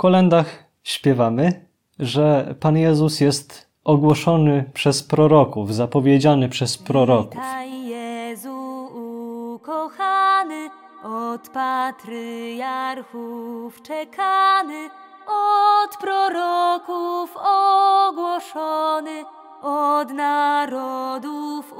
kolendach 0.00 0.64
śpiewamy, 0.82 1.66
że 1.98 2.54
Pan 2.60 2.76
Jezus 2.76 3.20
jest 3.20 3.70
ogłoszony 3.84 4.70
przez 4.74 5.02
proroków, 5.02 5.74
zapowiedziany 5.74 6.48
przez 6.48 6.78
proroków. 6.78 7.34
Witaj 7.34 7.86
Jezu 7.86 8.86
ukochany, 9.54 10.70
od 11.04 11.48
patriarchów 11.48 13.02
czekany, 13.82 14.88
od 15.26 15.96
proroków 15.96 17.36
ogłoszony, 18.08 19.24
od 19.62 20.12
narodów 20.12 21.74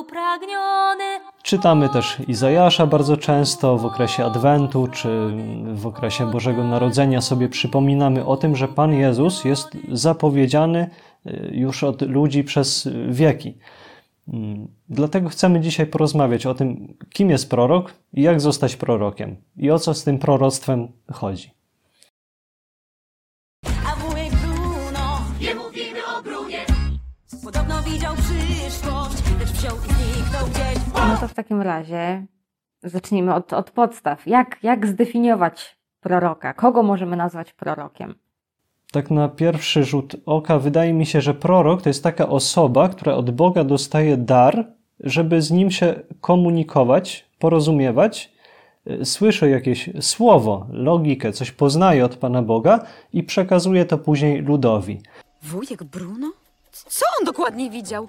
upragniony. 0.00 1.31
Czytamy 1.52 1.88
też 1.88 2.16
Izajasza 2.28 2.86
bardzo 2.86 3.16
często 3.16 3.78
w 3.78 3.86
okresie 3.86 4.24
Adwentu 4.24 4.86
czy 4.86 5.08
w 5.74 5.86
okresie 5.86 6.30
Bożego 6.30 6.64
Narodzenia 6.64 7.20
sobie 7.20 7.48
przypominamy 7.48 8.24
o 8.26 8.36
tym, 8.36 8.56
że 8.56 8.68
Pan 8.68 8.94
Jezus 8.94 9.44
jest 9.44 9.68
zapowiedziany 9.92 10.90
y, 11.26 11.50
już 11.52 11.84
od 11.84 12.02
ludzi 12.02 12.44
przez 12.44 12.88
wieki. 13.08 13.58
Mm, 14.28 14.68
Dlatego 14.88 15.28
chcemy 15.28 15.60
dzisiaj 15.60 15.86
porozmawiać 15.86 16.46
o 16.46 16.54
tym, 16.54 16.94
kim 17.12 17.30
jest 17.30 17.50
prorok 17.50 17.92
i 18.12 18.22
jak 18.22 18.40
zostać 18.40 18.76
prorokiem 18.76 19.36
i 19.56 19.70
o 19.70 19.78
co 19.78 19.94
z 19.94 20.04
tym 20.04 20.18
proroctwem 20.18 20.88
chodzi. 21.12 21.50
Podobno 27.44 27.82
widział 27.82 28.14
przyszłość, 28.14 29.22
lecz 29.40 29.50
wziął 29.50 29.76
i 29.76 29.94
zniknął 29.94 30.46
gdzieś. 30.46 30.71
No 31.12 31.18
to 31.18 31.28
w 31.28 31.34
takim 31.34 31.62
razie 31.62 32.26
zacznijmy 32.82 33.34
od, 33.34 33.52
od 33.52 33.70
podstaw. 33.70 34.26
Jak, 34.26 34.56
jak 34.62 34.86
zdefiniować 34.86 35.76
proroka? 36.00 36.54
Kogo 36.54 36.82
możemy 36.82 37.16
nazwać 37.16 37.52
prorokiem? 37.52 38.14
Tak 38.92 39.10
na 39.10 39.28
pierwszy 39.28 39.84
rzut 39.84 40.16
oka 40.26 40.58
wydaje 40.58 40.92
mi 40.92 41.06
się, 41.06 41.20
że 41.20 41.34
prorok 41.34 41.82
to 41.82 41.88
jest 41.88 42.02
taka 42.02 42.28
osoba, 42.28 42.88
która 42.88 43.14
od 43.14 43.30
Boga 43.30 43.64
dostaje 43.64 44.16
dar, 44.16 44.72
żeby 45.00 45.42
z 45.42 45.50
nim 45.50 45.70
się 45.70 45.94
komunikować, 46.20 47.28
porozumiewać, 47.38 48.32
y, 48.90 49.04
słyszy 49.04 49.48
jakieś 49.48 49.90
słowo, 50.00 50.66
logikę, 50.70 51.32
coś 51.32 51.50
poznaje 51.50 52.04
od 52.04 52.16
Pana 52.16 52.42
Boga 52.42 52.80
i 53.12 53.22
przekazuje 53.22 53.84
to 53.84 53.98
później 53.98 54.42
ludowi. 54.42 55.00
Wujek 55.42 55.84
Bruno? 55.84 56.41
Co 56.72 57.06
on 57.20 57.24
dokładnie 57.24 57.70
widział? 57.70 58.08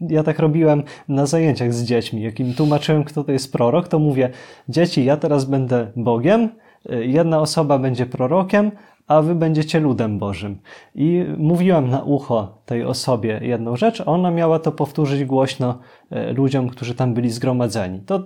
Ja 0.00 0.22
tak 0.22 0.38
robiłem 0.38 0.82
na 1.08 1.26
zajęciach 1.26 1.74
z 1.74 1.84
dziećmi. 1.84 2.22
Jak 2.22 2.40
im 2.40 2.54
tłumaczyłem, 2.54 3.04
kto 3.04 3.24
to 3.24 3.32
jest 3.32 3.52
prorok, 3.52 3.88
to 3.88 3.98
mówię: 3.98 4.30
Dzieci, 4.68 5.04
ja 5.04 5.16
teraz 5.16 5.44
będę 5.44 5.92
Bogiem, 5.96 6.48
y, 6.90 7.06
jedna 7.06 7.40
osoba 7.40 7.78
będzie 7.78 8.06
prorokiem, 8.06 8.70
a 9.06 9.22
wy 9.22 9.34
będziecie 9.34 9.80
ludem 9.80 10.18
Bożym. 10.18 10.58
I 10.94 11.24
mówiłem 11.38 11.90
na 11.90 12.02
ucho 12.02 12.58
tej 12.64 12.84
osobie 12.84 13.40
jedną 13.42 13.76
rzecz, 13.76 14.00
a 14.00 14.04
ona 14.04 14.30
miała 14.30 14.58
to 14.58 14.72
powtórzyć 14.72 15.24
głośno 15.24 15.78
y, 16.12 16.32
ludziom, 16.32 16.68
którzy 16.68 16.94
tam 16.94 17.14
byli 17.14 17.30
zgromadzeni. 17.30 18.00
To 18.00 18.16
y, 18.16 18.22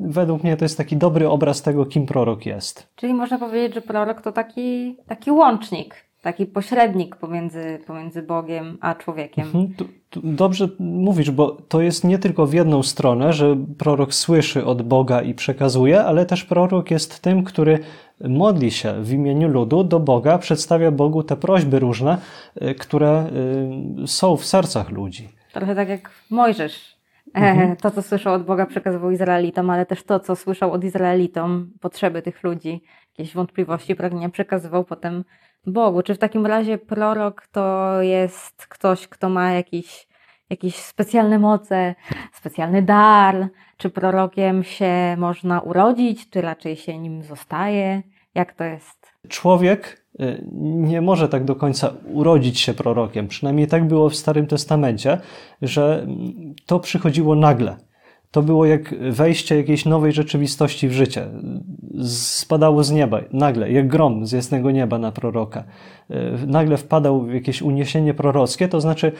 według 0.00 0.44
mnie 0.44 0.56
to 0.56 0.64
jest 0.64 0.76
taki 0.76 0.96
dobry 0.96 1.28
obraz 1.28 1.62
tego, 1.62 1.86
kim 1.86 2.06
prorok 2.06 2.46
jest. 2.46 2.88
Czyli 2.96 3.14
można 3.14 3.38
powiedzieć, 3.38 3.74
że 3.74 3.80
prorok 3.80 4.20
to 4.20 4.32
taki, 4.32 4.96
taki 5.06 5.30
łącznik, 5.30 6.07
taki 6.28 6.46
pośrednik 6.46 7.16
pomiędzy, 7.16 7.78
pomiędzy 7.86 8.22
Bogiem 8.22 8.78
a 8.80 8.94
człowiekiem. 8.94 9.44
Mhm, 9.44 9.74
tu- 9.74 9.84
tu 10.10 10.20
Dobrze 10.24 10.68
mówisz, 10.78 11.30
bo 11.30 11.50
to 11.68 11.80
jest 11.80 12.04
nie 12.04 12.18
tylko 12.18 12.46
w 12.46 12.52
jedną 12.52 12.82
stronę, 12.82 13.32
że 13.32 13.56
prorok 13.78 14.14
słyszy 14.14 14.64
od 14.64 14.82
Boga 14.82 15.22
i 15.22 15.34
przekazuje, 15.34 16.04
ale 16.04 16.26
też 16.26 16.44
prorok 16.44 16.90
jest 16.90 17.20
tym, 17.22 17.44
który 17.44 17.78
modli 18.28 18.70
się 18.70 19.02
w 19.02 19.12
imieniu 19.12 19.48
ludu 19.48 19.84
do 19.84 20.00
Boga, 20.00 20.38
przedstawia 20.38 20.90
Bogu 20.90 21.22
te 21.22 21.36
prośby 21.36 21.78
różne, 21.78 22.18
y, 22.62 22.74
które 22.74 23.26
y, 24.04 24.06
są 24.06 24.36
w 24.36 24.44
sercach 24.44 24.90
ludzi. 24.90 25.28
Trochę 25.52 25.74
tak 25.74 25.88
jak 25.88 26.10
Mojżesz. 26.30 26.98
E, 27.34 27.76
To, 27.76 27.90
co 27.90 28.02
słyszał 28.02 28.34
od 28.34 28.42
Boga, 28.44 28.66
przekazywał 28.66 29.10
Izraelitom, 29.10 29.70
ale 29.70 29.86
też 29.86 30.02
to, 30.02 30.20
co 30.20 30.36
słyszał 30.36 30.72
od 30.72 30.84
Izraelitom, 30.84 31.70
potrzeby 31.80 32.22
tych 32.22 32.42
ludzi, 32.42 32.82
jakieś 33.18 33.34
wątpliwości, 33.34 33.94
pragnienia, 33.94 34.28
przekazywał 34.28 34.84
potem 34.84 35.24
Bogu. 35.66 36.02
Czy 36.02 36.14
w 36.14 36.18
takim 36.18 36.46
razie 36.46 36.78
prorok 36.78 37.46
to 37.52 38.02
jest 38.02 38.66
ktoś, 38.66 39.08
kto 39.08 39.28
ma 39.28 39.52
jakiś, 39.52 40.08
jakieś 40.50 40.74
specjalne 40.74 41.38
moce, 41.38 41.94
specjalny 42.32 42.82
dar? 42.82 43.48
Czy 43.76 43.90
prorokiem 43.90 44.64
się 44.64 45.16
można 45.18 45.60
urodzić, 45.60 46.30
czy 46.30 46.40
raczej 46.40 46.76
się 46.76 46.98
nim 46.98 47.22
zostaje? 47.22 48.02
Jak 48.34 48.52
to 48.52 48.64
jest? 48.64 49.12
Człowiek 49.28 50.06
y, 50.20 50.44
nie 50.62 51.00
może 51.00 51.28
tak 51.28 51.44
do 51.44 51.56
końca 51.56 51.92
urodzić 52.12 52.60
się 52.60 52.74
prorokiem. 52.74 53.28
Przynajmniej 53.28 53.66
tak 53.66 53.88
było 53.88 54.08
w 54.08 54.16
Starym 54.16 54.46
Testamencie, 54.46 55.18
że 55.62 56.02
mm, 56.02 56.54
to 56.66 56.80
przychodziło 56.80 57.34
nagle. 57.34 57.76
To 58.30 58.42
było 58.42 58.66
jak 58.66 58.94
wejście 59.12 59.56
jakiejś 59.56 59.84
nowej 59.84 60.12
rzeczywistości 60.12 60.88
w 60.88 60.92
życie. 60.92 61.26
Spadało 62.06 62.84
z 62.84 62.90
nieba, 62.90 63.20
nagle, 63.32 63.72
jak 63.72 63.88
grom 63.88 64.26
z 64.26 64.32
jasnego 64.32 64.70
nieba 64.70 64.98
na 64.98 65.12
proroka. 65.12 65.64
Y, 66.10 66.46
Nagle 66.46 66.76
wpadał 66.76 67.20
w 67.22 67.34
jakieś 67.34 67.62
uniesienie 67.62 68.14
prorockie, 68.14 68.68
to 68.68 68.80
znaczy 68.80 69.12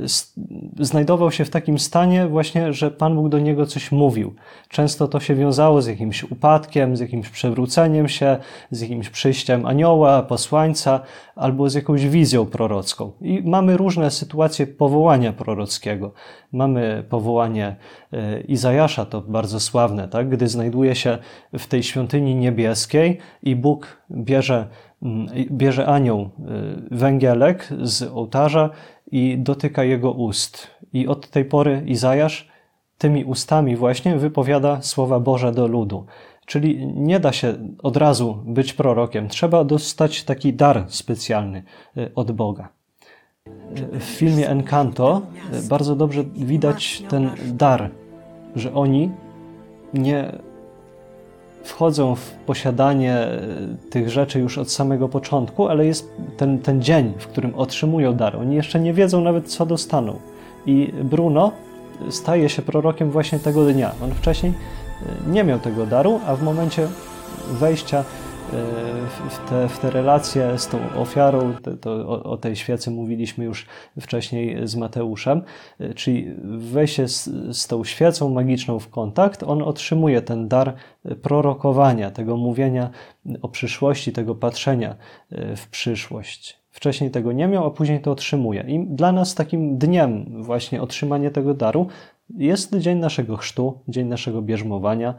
s- 0.00 0.34
znajdował 0.80 1.30
się 1.30 1.44
w 1.44 1.50
takim 1.50 1.78
stanie 1.78 2.26
właśnie, 2.26 2.72
że 2.72 2.90
Pan 2.90 3.14
Bóg 3.14 3.28
do 3.28 3.38
niego 3.38 3.66
coś 3.66 3.92
mówił. 3.92 4.34
Często 4.68 5.08
to 5.08 5.20
się 5.20 5.34
wiązało 5.34 5.82
z 5.82 5.86
jakimś 5.86 6.24
upadkiem, 6.24 6.96
z 6.96 7.00
jakimś 7.00 7.28
przewróceniem 7.28 8.08
się, 8.08 8.36
z 8.70 8.80
jakimś 8.80 9.10
przyjściem 9.10 9.66
anioła, 9.66 10.22
posłańca, 10.22 11.00
albo 11.36 11.70
z 11.70 11.74
jakąś 11.74 12.06
wizją 12.06 12.46
prorocką. 12.46 13.12
I 13.20 13.42
mamy 13.44 13.76
różne 13.76 14.10
sytuacje 14.10 14.66
powołania 14.66 15.32
prorockiego. 15.32 16.12
Mamy 16.52 17.04
powołanie 17.08 17.76
e, 18.12 18.40
Izajasza, 18.48 19.04
to 19.04 19.20
bardzo 19.20 19.60
sławne, 19.60 20.08
tak? 20.08 20.28
gdy 20.28 20.48
znajduje 20.48 20.94
się 20.94 21.18
w 21.58 21.66
tej 21.66 21.82
świątyni 21.82 22.34
niebieskiej 22.34 23.18
i 23.42 23.56
Bóg 23.56 24.02
bierze, 24.10 24.68
mm, 25.02 25.26
bierze 25.50 25.86
anioł 25.86 26.20
e, 26.20 26.28
węgielek 26.90 27.68
z 27.82 28.02
ołtarza 28.02 28.70
i 29.12 29.38
dotyka 29.38 29.84
jego 29.84 30.12
ust. 30.12 30.66
I 30.92 31.08
od 31.08 31.30
tej 31.30 31.44
pory 31.44 31.82
Izajasz 31.86 32.48
tymi 32.98 33.24
ustami 33.24 33.76
właśnie 33.76 34.16
wypowiada 34.18 34.82
słowa 34.82 35.20
Boże 35.20 35.52
do 35.52 35.66
ludu. 35.66 36.06
Czyli 36.46 36.86
nie 36.86 37.20
da 37.20 37.32
się 37.32 37.54
od 37.82 37.96
razu 37.96 38.38
być 38.46 38.72
prorokiem. 38.72 39.28
Trzeba 39.28 39.64
dostać 39.64 40.24
taki 40.24 40.52
dar 40.52 40.84
specjalny 40.88 41.62
y, 41.96 42.10
od 42.14 42.32
Boga. 42.32 42.68
Y, 43.94 44.00
W 44.00 44.04
filmie 44.04 44.48
Encanto 44.48 45.22
y, 45.64 45.68
bardzo 45.68 45.96
dobrze 45.96 46.24
widać 46.24 47.02
ten 47.08 47.30
dar, 47.46 47.90
że 48.56 48.74
oni 48.74 49.10
nie 49.94 50.32
wchodzą 51.64 52.14
w 52.14 52.30
posiadanie 52.30 53.28
y, 53.86 53.90
tych 53.90 54.10
rzeczy 54.10 54.40
już 54.40 54.58
od 54.58 54.70
samego 54.70 55.08
początku, 55.08 55.68
ale 55.68 55.86
jest 55.86 56.10
ten, 56.36 56.58
ten 56.58 56.82
dzień, 56.82 57.12
w 57.18 57.26
którym 57.26 57.54
otrzymują 57.54 58.12
dar. 58.12 58.36
Oni 58.36 58.54
jeszcze 58.54 58.80
nie 58.80 58.92
wiedzą 58.92 59.20
nawet, 59.20 59.48
co 59.48 59.66
dostaną. 59.66 60.18
I 60.66 60.92
Bruno 61.04 61.52
staje 62.10 62.48
się 62.48 62.62
prorokiem 62.62 63.10
właśnie 63.10 63.38
tego 63.38 63.64
dnia. 63.72 63.92
On 64.04 64.10
wcześniej 64.14 64.52
y, 64.52 65.30
nie 65.30 65.44
miał 65.44 65.58
tego 65.58 65.86
daru, 65.86 66.20
a 66.26 66.36
w 66.36 66.42
momencie 66.42 66.88
wejścia 67.50 68.04
w- 68.58 69.34
w 69.34 69.48
te, 69.48 69.68
w 69.68 69.78
te 69.78 69.90
relacje 69.90 70.58
z 70.58 70.68
tą 70.68 70.78
ofiarą, 70.96 71.54
to, 71.62 71.76
to 71.76 71.90
o, 71.92 72.22
o 72.22 72.36
tej 72.36 72.56
świecy 72.56 72.90
mówiliśmy 72.90 73.44
już 73.44 73.66
wcześniej 74.00 74.68
z 74.68 74.76
Mateuszem, 74.76 75.42
y, 75.80 75.94
czyli 75.94 76.34
wejście 76.44 77.08
z, 77.08 77.24
z 77.56 77.66
tą 77.66 77.84
świecą 77.84 78.30
magiczną 78.30 78.78
w 78.78 78.88
kontakt, 78.88 79.42
on 79.42 79.62
otrzymuje 79.62 80.22
ten 80.22 80.48
dar 80.48 80.74
prorokowania, 81.22 82.10
tego 82.10 82.36
mówienia 82.36 82.90
o 83.42 83.48
przyszłości, 83.48 84.12
tego 84.12 84.34
patrzenia 84.34 84.96
y, 85.32 85.56
w 85.56 85.68
przyszłość. 85.68 86.64
Wcześniej 86.70 87.10
tego 87.10 87.32
nie 87.32 87.48
miał, 87.48 87.66
a 87.66 87.70
później 87.70 88.00
to 88.00 88.10
otrzymuje. 88.10 88.64
I 88.68 88.86
dla 88.86 89.12
nas 89.12 89.34
takim 89.34 89.78
dniem 89.78 90.42
właśnie 90.42 90.82
otrzymanie 90.82 91.30
tego 91.30 91.54
daru 91.54 91.86
jest 92.38 92.76
dzień 92.76 92.98
naszego 92.98 93.36
chrztu, 93.36 93.78
dzień 93.88 94.06
naszego 94.06 94.42
bierzmowania. 94.42 95.14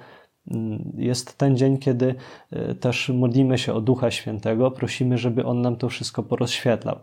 Jest 0.97 1.38
ten 1.38 1.57
dzień, 1.57 1.77
kiedy 1.77 2.15
y, 2.53 2.75
też 2.75 3.09
modlimy 3.09 3.57
się 3.57 3.74
o 3.74 3.81
Ducha 3.81 4.12
Świętego, 4.12 4.71
prosimy, 4.71 5.18
żeby 5.18 5.45
On 5.45 5.62
nam 5.62 5.75
to 5.75 5.89
wszystko 5.89 6.24
porozświetlał. 6.24 7.00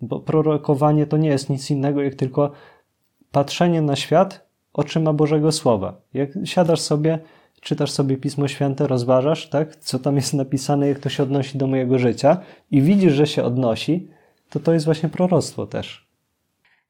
Bo 0.00 0.20
prorokowanie 0.20 1.06
to 1.06 1.16
nie 1.16 1.28
jest 1.28 1.50
nic 1.50 1.70
innego, 1.70 2.02
jak 2.02 2.14
tylko 2.14 2.52
patrzenie 3.32 3.82
na 3.82 3.96
świat 3.96 4.46
oczyma 4.72 5.12
Bożego 5.12 5.52
Słowa. 5.52 6.00
Jak 6.14 6.30
siadasz 6.44 6.80
sobie, 6.80 7.18
czytasz 7.60 7.90
sobie 7.90 8.16
Pismo 8.16 8.48
Święte, 8.48 8.86
rozważasz, 8.86 9.48
tak, 9.48 9.76
co 9.76 9.98
tam 9.98 10.16
jest 10.16 10.34
napisane, 10.34 10.88
jak 10.88 10.98
to 10.98 11.08
się 11.08 11.22
odnosi 11.22 11.58
do 11.58 11.66
mojego 11.66 11.98
życia 11.98 12.36
i 12.70 12.82
widzisz, 12.82 13.12
że 13.12 13.26
się 13.26 13.42
odnosi, 13.42 14.08
to 14.50 14.60
to 14.60 14.72
jest 14.72 14.84
właśnie 14.84 15.08
proroctwo 15.08 15.66
też. 15.66 16.06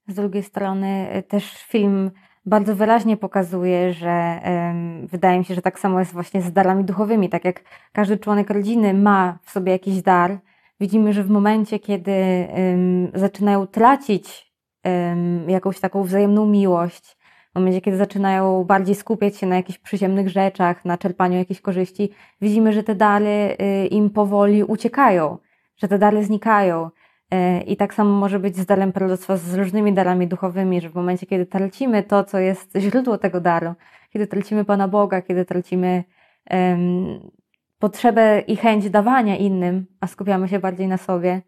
Z 0.09 0.15
drugiej 0.15 0.43
strony 0.43 1.17
y, 1.17 1.23
też 1.23 1.45
film 1.45 2.11
bardzo 2.47 2.77
wyraźnie 2.77 3.17
pokazuje, 3.17 3.93
że 3.93 4.11
em, 4.43 5.07
wydaje 5.07 5.39
mi 5.39 5.45
się, 5.45 5.55
że 5.55 5.63
tak 5.63 5.79
samo 5.79 5.99
jest 5.99 6.13
właśnie 6.13 6.43
z 6.43 6.53
darami 6.53 6.85
duchowymi. 6.85 7.29
Tak 7.29 7.45
jak 7.45 7.61
każdy 7.93 8.19
członek 8.19 8.51
rodziny 8.51 8.95
ma 8.95 9.39
w 9.43 9.51
sobie 9.51 9.73
jakiś 9.73 10.03
dar, 10.03 10.39
widzimy, 10.81 11.13
że 11.13 11.25
w 11.25 11.31
momencie, 11.31 11.79
kiedy 11.79 12.13
em, 12.13 13.11
zaczynają 13.15 13.67
tracić 13.67 14.53
em, 14.83 15.51
jakąś 15.51 15.81
taką 15.81 16.03
wzajemną 16.03 16.47
miłość, 16.47 17.17
w 17.57 17.59
momencie, 17.59 17.81
kiedy 17.81 17.97
zaczynają 17.97 18.65
bardziej 18.65 18.95
skupiać 18.95 19.37
się 19.37 19.47
na 19.47 19.57
jakichś 19.57 19.79
przyziemnych 19.79 20.29
rzeczach, 20.29 20.85
na 20.85 20.99
czerpaniu 20.99 21.39
jakichś 21.39 21.61
korzyści, 21.61 22.11
widzimy, 22.41 22.73
że 22.73 22.83
te 22.83 22.95
dary 22.95 23.57
y, 23.61 23.87
im 23.87 24.11
powoli 24.11 24.65
uciekają, 24.65 25.39
że 25.77 25.89
te 25.89 25.99
dary 25.99 26.25
znikają. 26.25 26.91
Y, 27.35 27.63
I 27.63 27.77
tak 27.77 27.95
samo 27.95 28.11
może 28.11 28.39
być 28.39 28.57
z 28.57 28.67
darem 28.67 28.93
proroctwa, 28.93 29.37
z 29.37 29.55
różnymi 29.55 29.93
darami 29.93 30.29
duchowymi, 30.29 30.81
że 30.81 30.91
w 30.91 30.95
momencie, 30.95 31.27
kiedy 31.27 31.47
tracimy 31.47 32.03
to, 32.03 32.25
co 32.25 32.39
jest 32.39 32.73
źródło 32.79 33.19
tego 33.19 33.41
daru, 33.41 33.75
kiedy 34.11 34.27
tracimy 34.27 34.65
Pana 34.65 34.89
Boga, 34.89 35.23
kiedy 35.23 35.45
tracimy 35.45 36.05
em, 36.45 37.31
potrzebę 37.79 38.41
i 38.41 38.57
chęć 38.57 38.91
dawania 38.91 39.37
innym, 39.37 39.87
a 40.01 40.07
skupiamy 40.07 40.49
się 40.49 40.59
bardziej 40.59 40.89
na 40.89 40.97
sobie, 40.97 41.43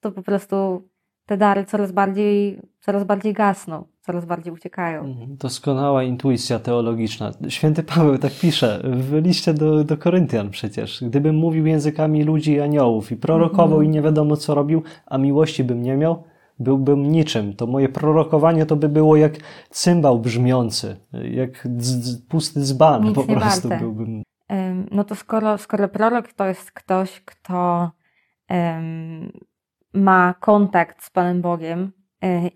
to 0.00 0.12
po 0.12 0.22
prostu 0.22 0.88
te 1.26 1.36
dary 1.36 1.64
coraz 1.64 1.92
bardziej, 1.92 2.60
coraz 2.80 3.04
bardziej 3.04 3.32
gasną, 3.32 3.84
coraz 4.02 4.24
bardziej 4.24 4.52
uciekają. 4.52 5.04
Mhm. 5.04 5.36
Doskonała 5.36 6.02
intuicja 6.02 6.58
teologiczna. 6.58 7.32
Święty 7.48 7.82
Paweł 7.82 8.18
tak 8.18 8.32
pisze 8.40 8.82
w 8.84 9.12
liście 9.24 9.54
do, 9.54 9.84
do 9.84 9.96
Koryntian 9.96 10.50
przecież. 10.50 11.04
Gdybym 11.06 11.36
mówił 11.36 11.66
językami 11.66 12.24
ludzi 12.24 12.52
i 12.52 12.60
aniołów 12.60 13.12
i 13.12 13.16
prorokował 13.16 13.82
i 13.82 13.88
nie 13.88 14.02
wiadomo 14.02 14.36
co 14.36 14.54
robił, 14.54 14.82
a 15.06 15.18
miłości 15.18 15.64
bym 15.64 15.82
nie 15.82 15.96
miał, 15.96 16.24
byłbym 16.58 17.02
niczym. 17.02 17.56
To 17.56 17.66
moje 17.66 17.88
prorokowanie 17.88 18.66
to 18.66 18.76
by 18.76 18.88
było 18.88 19.16
jak 19.16 19.32
cymbał 19.70 20.18
brzmiący, 20.18 20.96
jak 21.30 21.68
pusty 22.28 22.60
dzban 22.60 23.04
Nic 23.04 23.14
po 23.14 23.24
prostu 23.24 23.68
warte. 23.68 23.84
byłbym. 23.84 24.22
No 24.90 25.04
to 25.04 25.14
skoro, 25.14 25.58
skoro 25.58 25.88
prorok 25.88 26.32
to 26.32 26.46
jest 26.46 26.72
ktoś, 26.72 27.20
kto 27.24 27.90
em, 28.48 29.32
ma 29.94 30.34
kontakt 30.40 31.04
z 31.04 31.10
Panem 31.10 31.42
Bogiem 31.42 31.92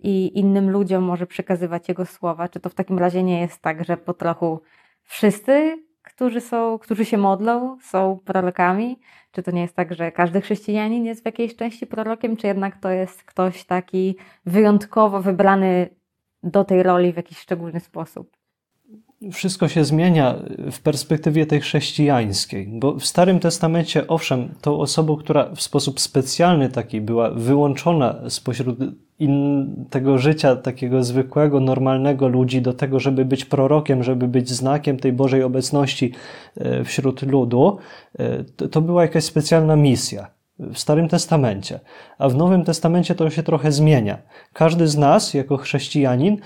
i 0.02 0.38
innym 0.38 0.70
ludziom 0.70 1.04
może 1.04 1.26
przekazywać 1.26 1.88
Jego 1.88 2.06
słowa, 2.06 2.48
czy 2.48 2.60
to 2.60 2.70
w 2.70 2.74
takim 2.74 2.98
razie 2.98 3.22
nie 3.22 3.40
jest 3.40 3.62
tak, 3.62 3.84
że 3.84 3.96
po 3.96 4.14
trochu 4.14 4.60
wszyscy, 5.02 5.82
którzy, 6.02 6.40
są, 6.40 6.78
którzy 6.78 7.04
się 7.04 7.18
modlą, 7.18 7.78
są 7.82 8.18
prorokami? 8.24 8.98
Czy 9.32 9.42
to 9.42 9.50
nie 9.50 9.62
jest 9.62 9.76
tak, 9.76 9.94
że 9.94 10.12
każdy 10.12 10.40
chrześcijanin 10.40 11.04
jest 11.04 11.22
w 11.22 11.26
jakiejś 11.26 11.56
części 11.56 11.86
prorokiem, 11.86 12.36
czy 12.36 12.46
jednak 12.46 12.80
to 12.80 12.90
jest 12.90 13.22
ktoś 13.22 13.64
taki 13.64 14.16
wyjątkowo 14.46 15.22
wybrany 15.22 15.88
do 16.42 16.64
tej 16.64 16.82
roli 16.82 17.12
w 17.12 17.16
jakiś 17.16 17.38
szczególny 17.38 17.80
sposób? 17.80 18.36
Wszystko 19.32 19.68
się 19.68 19.84
zmienia 19.84 20.34
w 20.72 20.80
perspektywie 20.80 21.46
tej 21.46 21.60
chrześcijańskiej, 21.60 22.68
bo 22.72 22.94
w 22.94 23.06
Starym 23.06 23.40
Testamencie, 23.40 24.06
owszem, 24.06 24.54
tą 24.60 24.78
osobą, 24.78 25.16
która 25.16 25.54
w 25.54 25.62
sposób 25.62 26.00
specjalny 26.00 26.68
taki 26.68 27.00
była 27.00 27.30
wyłączona 27.30 28.30
spośród 28.30 28.78
in, 29.18 29.86
tego 29.90 30.18
życia 30.18 30.56
takiego 30.56 31.04
zwykłego, 31.04 31.60
normalnego 31.60 32.28
ludzi 32.28 32.62
do 32.62 32.72
tego, 32.72 33.00
żeby 33.00 33.24
być 33.24 33.44
prorokiem, 33.44 34.02
żeby 34.02 34.28
być 34.28 34.50
znakiem 34.50 34.96
tej 34.96 35.12
Bożej 35.12 35.42
obecności 35.42 36.12
e, 36.56 36.84
wśród 36.84 37.22
ludu, 37.22 37.78
e, 38.18 38.44
to, 38.44 38.68
to 38.68 38.80
była 38.80 39.02
jakaś 39.02 39.24
specjalna 39.24 39.76
misja 39.76 40.30
w 40.58 40.78
Starym 40.78 41.08
Testamencie. 41.08 41.80
A 42.18 42.28
w 42.28 42.36
Nowym 42.36 42.64
Testamencie 42.64 43.14
to 43.14 43.30
się 43.30 43.42
trochę 43.42 43.72
zmienia. 43.72 44.18
Każdy 44.52 44.88
z 44.88 44.96
nas, 44.96 45.34
jako 45.34 45.56
chrześcijanin, 45.56 46.36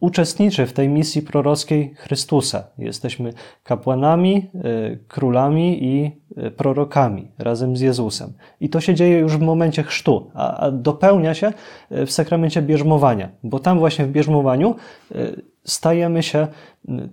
uczestniczy 0.00 0.66
w 0.66 0.72
tej 0.72 0.88
misji 0.88 1.22
prorockiej 1.22 1.94
Chrystusa. 1.94 2.64
Jesteśmy 2.78 3.32
kapłanami, 3.64 4.50
e, 4.54 4.96
królami 5.08 5.84
i 5.84 6.10
e, 6.36 6.50
prorokami 6.50 7.28
razem 7.38 7.76
z 7.76 7.80
Jezusem. 7.80 8.32
I 8.60 8.68
to 8.68 8.80
się 8.80 8.94
dzieje 8.94 9.18
już 9.18 9.36
w 9.36 9.40
momencie 9.40 9.82
chrztu, 9.82 10.30
a, 10.34 10.70
dopełnia 10.70 11.34
się 11.34 11.52
e, 11.90 12.06
w 12.06 12.12
sakramencie 12.12 12.62
bierzmowania, 12.62 13.28
bo 13.42 13.58
tam 13.58 13.78
właśnie 13.78 14.04
w 14.04 14.12
bierzmowaniu 14.12 14.74
e, 15.14 15.16
stajemy 15.64 16.22
się 16.22 16.46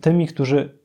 tymi, 0.01 0.27
którzy 0.27 0.77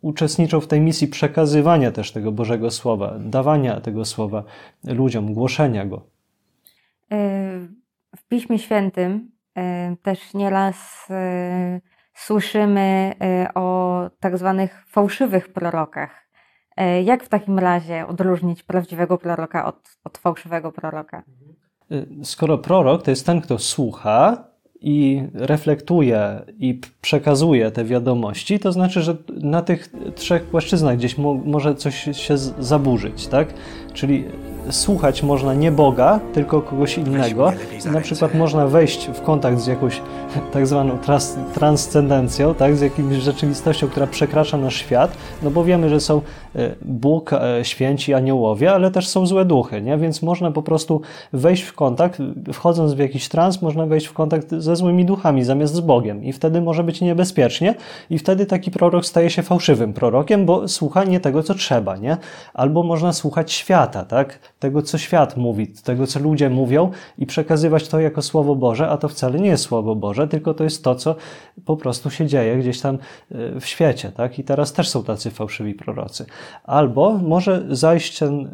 uczestniczą 0.00 0.60
w 0.60 0.66
tej 0.66 0.80
misji 0.80 1.08
przekazywania 1.08 1.92
też 1.92 2.12
tego 2.12 2.32
Bożego 2.32 2.70
Słowa, 2.70 3.18
dawania 3.18 3.80
tego 3.80 4.04
Słowa 4.04 4.44
ludziom, 4.84 5.34
głoszenia 5.34 5.86
go. 5.86 6.02
W 8.16 8.28
Piśmie 8.28 8.58
Świętym 8.58 9.12
e, 9.12 9.39
też 10.02 10.34
nieraz 10.34 11.06
e, 11.10 11.80
słyszymy 12.14 13.14
e, 13.20 13.54
o 13.54 14.00
tak 14.20 14.38
zwanych 14.38 14.84
fałszywych 14.88 15.52
prorokach. 15.52 16.28
E, 16.76 17.02
Jak 17.02 17.24
w 17.24 17.28
takim 17.28 17.58
razie 17.58 18.06
odróżnić 18.06 18.62
prawdziwego 18.62 19.18
proroka 19.18 19.66
od, 19.66 19.98
od 20.04 20.18
fałszywego 20.18 20.72
proroka? 20.72 21.22
Skoro 22.22 22.58
prorok 22.58 23.02
to 23.02 23.10
jest 23.10 23.26
ten, 23.26 23.40
kto 23.40 23.58
słucha 23.58 24.44
i 24.80 25.22
reflektuje 25.34 26.40
i 26.58 26.80
przekazuje 27.00 27.70
te 27.70 27.84
wiadomości, 27.84 28.58
to 28.58 28.72
znaczy, 28.72 29.02
że 29.02 29.16
na 29.42 29.62
tych 29.62 29.92
trzech 30.14 30.42
płaszczyznach 30.42 30.96
gdzieś 30.96 31.18
mo 31.18 31.34
może 31.34 31.74
coś 31.74 32.08
się 32.12 32.36
zaburzyć, 32.38 33.26
tak? 33.26 33.48
Czyli 33.92 34.24
słuchać 34.70 35.22
można 35.22 35.54
nie 35.54 35.72
Boga, 35.72 36.20
tylko 36.32 36.62
kogoś 36.62 36.98
innego. 36.98 37.52
Na 37.92 38.00
przykład 38.00 38.34
można 38.34 38.66
wejść 38.66 39.10
w 39.14 39.20
kontakt 39.22 39.58
z 39.58 39.66
jakąś 39.66 40.00
tak 40.52 40.66
zwaną 40.66 40.98
tras 40.98 41.36
transcendencją, 41.54 42.54
tak? 42.54 42.76
z 42.76 42.80
jakimś 42.80 43.16
rzeczywistością, 43.16 43.88
która 43.88 44.06
przekracza 44.06 44.56
nasz 44.56 44.76
świat, 44.76 45.16
no 45.42 45.50
bo 45.50 45.64
wiemy, 45.64 45.88
że 45.88 46.00
są 46.00 46.20
Bóg, 46.82 47.32
e, 47.32 47.64
święci, 47.64 48.14
aniołowie, 48.14 48.72
ale 48.72 48.90
też 48.90 49.08
są 49.08 49.26
złe 49.26 49.44
duchy, 49.44 49.82
nie? 49.82 49.98
więc 49.98 50.22
można 50.22 50.50
po 50.50 50.62
prostu 50.62 51.00
wejść 51.32 51.62
w 51.62 51.72
kontakt, 51.72 52.18
wchodząc 52.52 52.92
w 52.92 52.98
jakiś 52.98 53.28
trans, 53.28 53.62
można 53.62 53.86
wejść 53.86 54.06
w 54.06 54.12
kontakt 54.12 54.54
ze 54.58 54.76
złymi 54.76 55.04
duchami 55.04 55.44
zamiast 55.44 55.74
z 55.74 55.80
Bogiem 55.80 56.24
i 56.24 56.32
wtedy 56.32 56.60
może 56.60 56.84
być 56.84 57.00
niebezpiecznie 57.00 57.74
i 58.10 58.18
wtedy 58.18 58.46
taki 58.46 58.70
prorok 58.70 59.06
staje 59.06 59.30
się 59.30 59.42
fałszywym 59.42 59.92
prorokiem, 59.92 60.46
bo 60.46 60.68
słucha 60.68 61.04
nie 61.04 61.20
tego, 61.20 61.42
co 61.42 61.54
trzeba, 61.54 61.96
nie? 61.96 62.16
Albo 62.54 62.82
można 62.82 63.12
słuchać 63.12 63.52
świata, 63.52 64.04
tak? 64.04 64.38
Tego, 64.58 64.82
co 64.82 64.98
świat 64.98 65.36
mówi, 65.36 65.68
tego, 65.68 66.06
co 66.06 66.20
ludzie 66.20 66.50
mówią 66.50 66.90
i 67.18 67.26
przekazywać 67.26 67.88
to 67.88 68.00
jako 68.00 68.22
Słowo 68.22 68.54
Boże, 68.54 68.88
a 68.88 68.96
to 68.96 69.08
wcale 69.08 69.38
nie 69.38 69.48
jest 69.48 69.64
Słowo 69.64 69.94
Boże, 69.94 70.28
tylko 70.28 70.54
to 70.54 70.64
jest 70.64 70.84
to, 70.84 70.94
co 70.94 71.14
po 71.64 71.76
prostu 71.76 72.10
się 72.10 72.26
dzieje 72.26 72.56
gdzieś 72.56 72.80
tam 72.80 72.98
e, 73.30 73.60
w 73.60 73.66
świecie, 73.66 74.12
tak? 74.16 74.38
I 74.38 74.44
teraz 74.44 74.72
też 74.72 74.88
są 74.88 75.04
tacy 75.04 75.30
fałszywi 75.30 75.74
prorocy. 75.74 76.26
Albo 76.64 77.18
może 77.18 77.64
zajść 77.70 78.18
ten 78.18 78.46
e, 78.46 78.50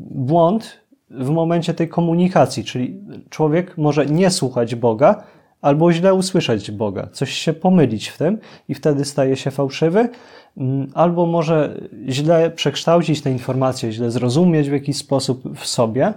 błąd 0.00 0.78
w 1.10 1.30
momencie 1.30 1.74
tej 1.74 1.88
komunikacji, 1.88 2.64
czyli 2.64 3.00
człowiek 3.30 3.78
może 3.78 4.06
nie 4.06 4.30
słuchać 4.30 4.74
Boga, 4.74 5.22
albo 5.60 5.92
źle 5.92 6.14
usłyszeć 6.14 6.70
Boga, 6.70 7.08
coś 7.12 7.32
się 7.32 7.52
pomylić 7.52 8.08
w 8.08 8.18
tym 8.18 8.38
i 8.68 8.74
wtedy 8.74 9.04
staje 9.04 9.36
się 9.36 9.50
fałszywy, 9.50 10.08
Mm, 10.56 10.90
albo 10.94 11.26
może 11.26 11.80
źle 12.08 12.50
przekształcić 12.50 13.22
te 13.22 13.30
informacje, 13.30 13.92
źle 13.92 14.10
zrozumieć 14.10 14.70
w 14.70 14.72
jakiś 14.72 14.96
sposób 14.96 15.58
w 15.58 15.66
sobie. 15.66 16.12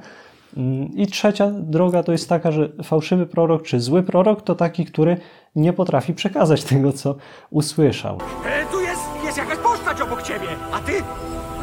Mm, 0.57 0.95
I 0.95 1.07
trzecia 1.07 1.51
droga 1.51 2.03
to 2.03 2.11
jest 2.11 2.29
taka, 2.29 2.51
że 2.51 2.69
fałszywy 2.83 3.25
prorok 3.25 3.63
czy 3.63 3.79
zły 3.79 4.03
prorok 4.03 4.41
to 4.41 4.55
taki, 4.55 4.85
który 4.85 5.17
nie 5.55 5.73
potrafi 5.73 6.13
przekazać 6.13 6.63
tego, 6.63 6.93
co 6.93 7.15
usłyszał. 7.49 8.17
Postać 9.85 10.01
obok 10.07 10.23
ciebie, 10.23 10.47
a 10.73 10.79
ty, 10.79 10.93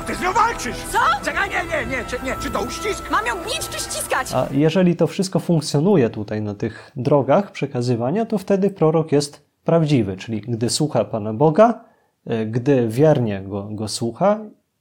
a 0.01 0.05
ty 0.05 0.15
z 0.15 0.21
nią 0.21 0.33
walczysz. 0.33 0.77
Co? 0.77 0.99
Czekaj, 1.25 1.51
nie, 1.51 1.57
nie, 1.57 1.97
nie, 1.97 2.05
czy, 2.05 2.17
nie, 2.25 2.37
czy 2.43 2.51
to 2.51 2.63
uścisk? 2.63 3.11
Mam 3.11 3.27
ją 3.27 3.35
gnić 3.35 3.69
czy 3.69 3.79
ściskać? 3.79 4.33
A 4.35 4.47
jeżeli 4.51 4.97
to 4.97 5.07
wszystko 5.07 5.41
funkcjonuje 5.41 6.11
tutaj 6.11 6.43
na 6.43 6.55
tych 6.55 6.93
drogach 6.97 7.53
przekazywania, 7.53 8.27
to 8.27 8.39
wtedy 8.39 8.71
prorok 8.71 9.13
jest 9.13 9.47
prawdziwy, 9.65 10.17
czyli 10.17 10.41
gdy 10.41 10.71
słucha 10.71 11.05
Pana 11.05 11.35
Boga, 11.35 11.85
e, 12.27 12.47
gdy 12.47 12.89
wiernie 12.89 13.41
go, 13.41 13.69
go 13.71 13.89
słucha, 13.89 14.41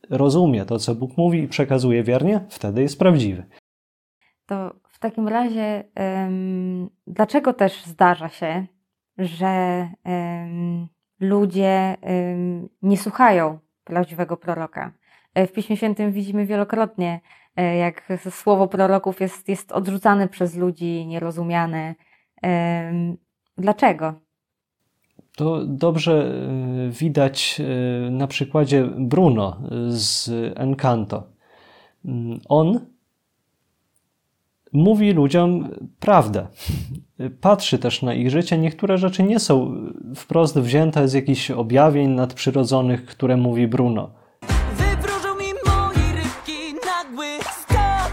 rozumie 0.09 0.65
to, 0.65 0.79
co 0.79 0.95
Bóg 0.95 1.17
mówi 1.17 1.39
i 1.39 1.47
przekazuje 1.47 2.03
wiernie, 2.03 2.45
wtedy 2.49 2.81
jest 2.81 2.99
prawdziwy. 2.99 3.43
To 4.45 4.75
w 4.89 4.99
takim 4.99 5.27
razie, 5.27 5.83
dlaczego 7.07 7.53
też 7.53 7.85
zdarza 7.85 8.29
się, 8.29 8.65
że 9.17 9.87
ludzie 11.21 11.97
nie 12.81 12.97
słuchają 12.97 13.59
prawdziwego 13.83 14.37
proroka? 14.37 14.91
E, 15.33 15.47
W 15.47 15.51
Piśmie 15.51 15.77
Świętym 15.77 16.11
widzimy 16.11 16.45
wielokrotnie, 16.45 17.21
e, 17.55 17.75
jak 17.77 18.07
słowo 18.29 18.67
proroków 18.67 19.21
jest, 19.21 19.49
jest 19.49 19.71
odrzucane 19.71 20.27
przez 20.27 20.55
ludzi, 20.55 21.05
nierozumiane. 21.07 21.95
Dlaczego? 23.57 24.13
To 25.35 25.65
dobrze 25.65 26.13
e, 26.13 26.89
widać 26.89 27.61
na 28.11 28.27
przykładzie 28.27 28.89
Bruno 28.97 29.61
z 29.87 30.29
Encanto. 30.57 31.23
Mm, 32.05 32.39
On 32.49 32.79
mówi 34.73 35.13
ludziom 35.13 35.69
prawdę. 35.99 36.47
Patrzy 37.41 37.79
też 37.79 38.01
na 38.01 38.13
ich 38.13 38.29
życie. 38.29 38.57
Niektóre 38.57 38.97
rzeczy 38.97 39.23
nie 39.23 39.39
są 39.39 39.75
wprost 40.15 40.59
wzięte 40.59 41.07
z 41.07 41.13
jakichś 41.13 41.51
objawień 41.51 42.09
nadprzyrodzonych, 42.09 43.05
które 43.05 43.37
mówi 43.37 43.67
Bruno. 43.67 44.09
Wywróżą 44.71 45.35
mi 45.35 45.47
moi 45.65 46.15
rybki 46.15 46.73
nagły 46.85 47.27
skok 47.61 48.11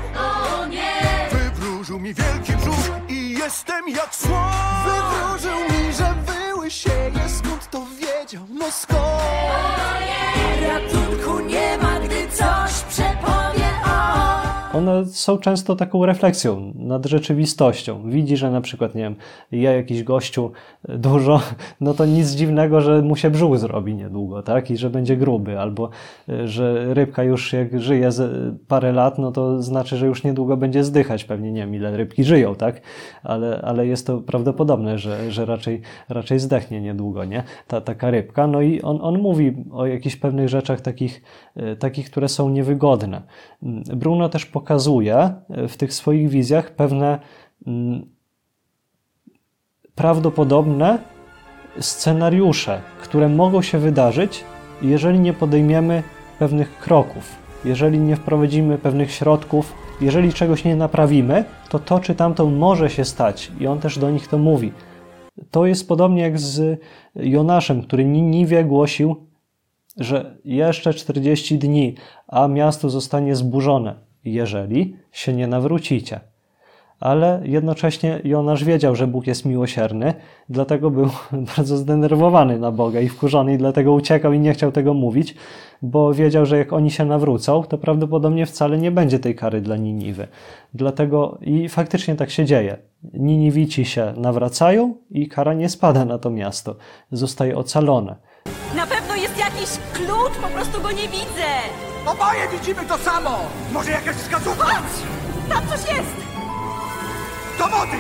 Wywróżył 1.33 2.01
mi 2.01 2.15
wielki 2.15 2.53
brzuch 2.53 2.91
i 3.09 3.31
jestem 3.31 3.89
jak 3.89 4.15
słon 4.15 4.53
Wywróżył 4.85 5.59
mi, 5.59 5.93
że 5.93 6.15
wyły 6.33 6.71
sieje, 6.71 7.29
skąd 7.29 7.71
to 7.71 7.87
wiedział, 8.01 8.43
no 8.59 8.65
skąd? 8.71 8.99
Ratunku 10.69 11.41
nie 11.41 11.79
ma, 11.83 12.01
gdy 12.01 12.29
coś 12.29 12.88
One 14.79 15.07
są 15.07 15.39
często 15.39 15.77
taką 15.77 16.07
refleksją 16.07 16.73
nad 16.75 17.07
rzeczywistością. 17.07 18.11
Widzi, 18.11 18.37
że 18.37 18.51
na 18.51 18.61
przykład, 18.61 18.95
nie 18.95 19.03
wiem, 19.03 19.17
je 19.53 19.73
jakiś 19.73 20.03
gościu 20.03 20.51
dużo, 20.89 21.41
no 21.81 21.95
to 21.95 22.07
nic 22.07 22.31
dziwnego, 22.31 22.81
że 22.81 23.03
mu 23.03 23.17
się 23.17 23.31
brzuch 23.31 23.59
zrobi 23.59 23.95
niedługo, 23.95 24.43
tak? 24.43 24.71
I 24.71 24.77
że 24.77 24.91
będzie 24.91 25.17
gruby, 25.17 25.61
albo 25.61 25.91
y, 26.29 26.49
że 26.49 26.95
rybka 26.95 27.23
już 27.23 27.53
jak 27.53 27.81
żyje 27.81 28.11
parę 28.69 28.93
lat, 28.93 29.19
no 29.19 29.33
to 29.33 29.63
znaczy, 29.63 29.97
że 29.97 30.07
już 30.07 30.25
niedługo 30.25 30.57
będzie 30.57 30.85
zdychać. 30.85 31.25
Pewnie 31.25 31.53
nie 31.53 31.61
wiem, 31.61 31.75
ile 31.75 31.97
rybki 31.97 32.25
żyją, 32.25 32.55
tak? 32.55 32.81
Ale, 33.23 33.63
ale 33.65 33.87
jest 33.87 34.07
to 34.07 34.19
prawdopodobne, 34.19 34.99
że, 34.99 35.31
że 35.31 35.47
raczej, 35.47 35.81
raczej 36.09 36.39
zdechnie 36.39 36.81
niedługo, 36.81 37.25
nie? 37.25 37.43
Ta, 37.67 37.81
taka 37.81 38.11
rybka. 38.11 38.47
No 38.47 38.61
i 38.61 38.83
on, 38.83 38.99
on 39.03 39.19
mówi 39.19 39.65
o 39.73 39.87
jakichś 39.87 40.17
pewnych 40.17 40.49
rzeczach 40.49 40.81
takich, 40.81 41.23
y, 41.57 41.77
takich, 41.77 42.11
które 42.11 42.29
są 42.29 42.49
niewygodne. 42.49 43.23
Mm, 43.63 43.83
Bruno 43.95 44.29
też 44.29 44.47
pokazuje 44.47 44.68
y, 45.65 45.69
w 45.69 45.77
tych 45.77 45.95
swoich 45.95 46.29
wizjach 46.29 46.71
pewne 46.71 47.19
mm, 47.67 48.07
prawdopodobne 49.95 50.99
scenariusze, 51.81 52.81
które 53.03 53.29
mogą 53.29 53.63
się 53.63 53.79
wydarzyć, 53.79 54.45
jeżeli 54.83 55.21
nie 55.21 55.33
podejmiemy 55.33 56.03
pewnych 56.39 56.79
kroków, 56.79 57.37
jeżeli 57.65 57.99
nie 57.99 58.17
wprowadzimy 58.17 58.79
pewnych 58.79 59.11
środków, 59.11 59.75
jeżeli 60.01 60.33
czegoś 60.33 60.65
nie 60.65 60.77
naprawimy, 60.77 61.45
to 61.69 61.79
to 61.79 62.01
czy 62.01 62.15
tamto 62.15 62.47
może 62.47 62.91
się 62.91 63.05
stać. 63.05 63.53
I 63.61 63.67
on 63.67 63.81
też 63.81 63.99
do 63.99 64.11
nich 64.11 64.29
to 64.29 64.39
mówi. 64.39 64.73
To 65.51 65.67
jest 65.67 65.89
podobnie 65.89 66.23
jak 66.23 66.39
z 66.39 66.81
Jonaszem, 67.15 67.83
który 67.83 68.05
Niniwie 68.05 68.65
głosił, 68.65 69.27
że 69.97 70.39
jeszcze 70.45 70.95
40 70.95 71.59
dni, 71.59 71.95
a 72.29 72.49
miasto 72.49 72.91
zostanie 72.91 73.37
zburzone, 73.37 73.95
jeżeli 74.33 74.97
się 75.13 75.33
nie 75.33 75.47
nawrócicie. 75.47 76.21
Ale 77.01 77.41
jednocześnie 77.45 78.21
Jonasz 78.25 78.65
wiedział, 78.65 78.97
że 78.97 79.07
Bóg 79.07 79.27
jest 79.27 79.45
miłosierny, 79.45 80.15
dlatego 80.49 80.91
był 80.91 81.09
bardzo 81.57 81.77
zdenerwowany 81.77 82.59
na 82.59 82.73
Boga 82.73 83.01
i 83.01 83.09
wkurzony, 83.09 83.55
i 83.55 83.59
dlatego 83.59 83.93
uciekał 83.93 84.33
i 84.33 84.41
nie 84.41 84.53
chciał 84.53 84.73
tego 84.73 84.95
mówić, 84.95 85.35
bo 85.83 86.15
wiedział, 86.15 86.47
że 86.47 86.59
jak 86.59 86.73
oni 86.73 86.91
się 86.91 87.05
nawrócą, 87.05 87.63
to 87.63 87.79
prawdopodobnie 87.79 88.47
wcale 88.47 88.79
nie 88.79 88.91
będzie 88.91 89.19
tej 89.19 89.35
kary 89.35 89.61
dla 89.61 89.77
Niniwy. 89.77 90.29
Dlatego 90.75 91.39
i 91.41 91.69
faktycznie 91.69 92.15
tak 92.15 92.31
się 92.31 92.45
dzieje. 92.45 92.79
Niniwici 93.13 93.85
się 93.85 94.13
nawracają 94.17 94.95
i 95.11 95.29
kara 95.29 95.55
nie 95.55 95.69
spada 95.69 96.05
na 96.05 96.19
to 96.19 96.31
miasto. 96.31 96.77
Zostaje 97.13 97.57
ocalone. 97.57 98.17
Na 98.77 98.87
pewno 98.87 99.17
jest 99.17 99.39
jakiś 99.39 99.69
klucz, 99.93 100.39
po 100.43 100.49
prostu 100.49 100.83
go 100.83 100.91
nie 100.91 101.09
widzę 101.09 101.88
Oboje 102.13 102.49
widzimy 102.53 102.87
to 102.89 102.99
samo! 102.99 103.39
Może 103.73 103.91
jakaś 103.91 104.17
wskazówka? 104.17 104.65
Patrz, 104.65 105.03
tam 105.49 105.67
coś 105.69 105.97
jest 105.97 106.17
Dowody! 107.59 107.97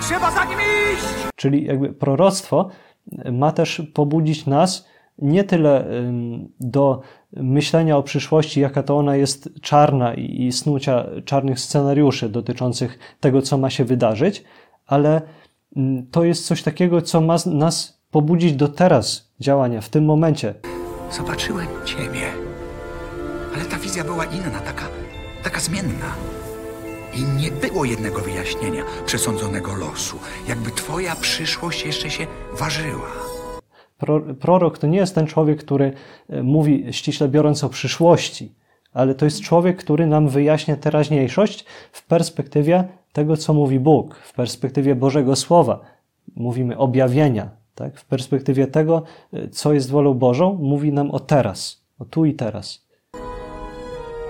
Trzeba 0.00 0.30
za 0.30 0.44
nim 0.44 0.58
iść! 0.58 1.04
Czyli 1.36 1.64
jakby 1.64 1.92
proroctwo 1.92 2.70
ma 3.32 3.52
też 3.52 3.82
pobudzić 3.94 4.46
nas 4.46 4.88
nie 5.18 5.44
tyle 5.44 5.84
do 6.60 7.00
myślenia 7.32 7.96
o 7.96 8.02
przyszłości, 8.02 8.60
jaka 8.60 8.82
to 8.82 8.98
ona 8.98 9.16
jest 9.16 9.50
czarna 9.62 10.14
i 10.14 10.52
snucia 10.52 11.06
czarnych 11.24 11.60
scenariuszy 11.60 12.28
dotyczących 12.28 12.98
tego, 13.20 13.42
co 13.42 13.58
ma 13.58 13.70
się 13.70 13.84
wydarzyć, 13.84 14.44
ale 14.86 15.22
to 16.10 16.24
jest 16.24 16.46
coś 16.46 16.62
takiego, 16.62 17.02
co 17.02 17.20
ma 17.20 17.36
nas 17.46 18.00
pobudzić 18.10 18.52
do 18.52 18.68
teraz 18.68 19.32
działania, 19.40 19.80
w 19.80 19.88
tym 19.88 20.04
momencie. 20.04 20.54
Zobaczyłem 21.10 21.66
ciebie. 21.84 22.49
Ale 23.54 23.64
ta 23.64 23.78
wizja 23.78 24.04
była 24.04 24.24
inna, 24.24 24.60
taka, 24.60 24.88
taka 25.42 25.60
zmienna. 25.60 26.14
I 27.14 27.42
nie 27.42 27.50
było 27.50 27.84
jednego 27.84 28.20
wyjaśnienia 28.20 28.84
przesądzonego 29.06 29.74
losu. 29.74 30.18
Jakby 30.48 30.70
twoja 30.70 31.16
przyszłość 31.16 31.86
jeszcze 31.86 32.10
się 32.10 32.26
ważyła. 32.52 33.08
Pro, 33.98 34.20
prorok 34.20 34.78
to 34.78 34.86
nie 34.86 34.98
jest 34.98 35.14
ten 35.14 35.26
człowiek, 35.26 35.58
który 35.58 35.92
e, 36.28 36.42
mówi 36.42 36.86
ściśle 36.90 37.28
biorąc 37.28 37.64
o 37.64 37.68
przyszłości, 37.68 38.54
ale 38.92 39.14
to 39.14 39.24
jest 39.24 39.40
człowiek, 39.40 39.76
który 39.76 40.06
nam 40.06 40.28
wyjaśnia 40.28 40.76
teraźniejszość 40.76 41.64
w 41.92 42.06
perspektywie 42.06 42.84
tego, 43.12 43.36
co 43.36 43.54
mówi 43.54 43.80
Bóg, 43.80 44.16
w 44.16 44.32
perspektywie 44.32 44.94
Bożego 44.94 45.36
Słowa. 45.36 45.80
Mówimy 46.36 46.78
objawienia, 46.78 47.50
tak? 47.74 48.00
w 48.00 48.04
perspektywie 48.04 48.66
tego, 48.66 49.02
e, 49.32 49.48
co 49.48 49.72
jest 49.72 49.90
wolą 49.90 50.14
Bożą, 50.14 50.58
mówi 50.60 50.92
nam 50.92 51.10
o 51.10 51.20
teraz, 51.20 51.82
o 51.98 52.04
tu 52.04 52.24
i 52.24 52.34
teraz. 52.34 52.89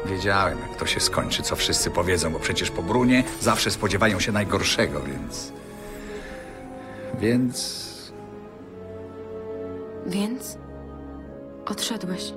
Wiedziałem, 0.06 0.58
jak 0.68 0.78
to 0.78 0.86
się 0.86 1.00
skończy, 1.00 1.42
co 1.42 1.56
wszyscy 1.56 1.90
powiedzą, 1.90 2.32
bo 2.32 2.38
przecież 2.38 2.70
po 2.70 2.82
Brunie 2.82 3.24
zawsze 3.40 3.70
spodziewają 3.70 4.20
się 4.20 4.32
najgorszego, 4.32 5.00
więc... 5.00 5.52
Więc... 7.20 7.90
Więc 10.06 10.58
odszedłeś. 11.66 12.32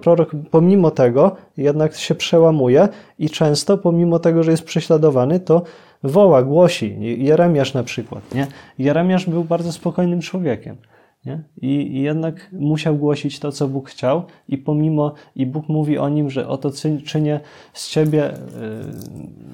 Prorok 0.00 0.30
pomimo 0.50 0.90
tego 0.90 1.36
jednak 1.56 1.96
się 1.96 2.14
przełamuje 2.14 2.88
i 3.18 3.30
często 3.30 3.78
pomimo 3.78 4.18
tego, 4.18 4.42
że 4.42 4.50
jest 4.50 4.64
prześladowany, 4.64 5.40
to 5.40 5.62
woła, 6.02 6.42
głosi. 6.42 6.96
Jeremiasz 7.24 7.74
na 7.74 7.82
przykład. 7.82 8.34
Nie? 8.34 8.46
Jeremiasz 8.78 9.26
był 9.26 9.44
bardzo 9.44 9.72
spokojnym 9.72 10.20
człowiekiem. 10.20 10.76
Nie? 11.26 11.42
I, 11.60 12.02
jednak 12.02 12.48
musiał 12.52 12.96
głosić 12.96 13.38
to, 13.38 13.52
co 13.52 13.68
Bóg 13.68 13.90
chciał, 13.90 14.24
i 14.48 14.58
pomimo, 14.58 15.14
i 15.36 15.46
Bóg 15.46 15.68
mówi 15.68 15.98
o 15.98 16.08
nim, 16.08 16.30
że 16.30 16.48
oto 16.48 16.70
czynię 17.04 17.40
z 17.72 17.88
ciebie 17.88 18.34
y, 18.34 18.38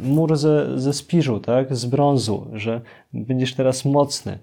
mur 0.00 0.36
ze, 0.36 0.80
ze 0.80 0.92
spiżu, 0.92 1.40
tak? 1.40 1.76
z 1.76 1.86
brązu, 1.86 2.46
że 2.52 2.80
będziesz 3.12 3.54
teraz 3.54 3.84
mocny, 3.84 4.38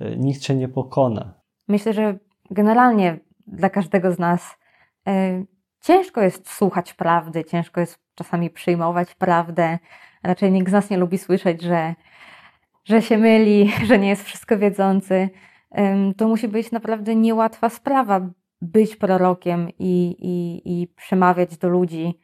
y, 0.00 0.16
nikt 0.16 0.40
cię 0.40 0.54
nie 0.54 0.68
pokona. 0.68 1.34
Myślę, 1.68 1.92
że 1.92 2.18
generalnie 2.50 3.18
dla 3.46 3.70
każdego 3.70 4.12
z 4.12 4.18
nas 4.18 4.56
e, 5.06 5.44
ciężko 5.80 6.20
jest 6.20 6.50
słuchać 6.50 6.94
prawdy, 6.94 7.44
ciężko 7.44 7.80
jest 7.80 7.98
czasami 8.14 8.50
przyjmować 8.50 9.14
prawdę. 9.14 9.78
Raczej 10.22 10.52
nikt 10.52 10.68
z 10.70 10.72
nas 10.72 10.90
nie 10.90 10.96
lubi 10.96 11.18
słyszeć, 11.18 11.62
że, 11.62 11.94
że 12.84 13.02
się 13.02 13.18
myli, 13.18 13.72
że 13.88 13.98
nie 13.98 14.08
jest 14.08 14.24
wszystko 14.24 14.58
wiedzący. 14.58 15.30
To 16.16 16.28
musi 16.28 16.48
być 16.48 16.72
naprawdę 16.72 17.14
niełatwa 17.14 17.68
sprawa 17.68 18.30
być 18.60 18.96
prorokiem 18.96 19.68
i, 19.78 20.16
i, 20.18 20.62
i 20.82 20.86
przemawiać 20.86 21.58
do 21.58 21.68
ludzi. 21.68 22.20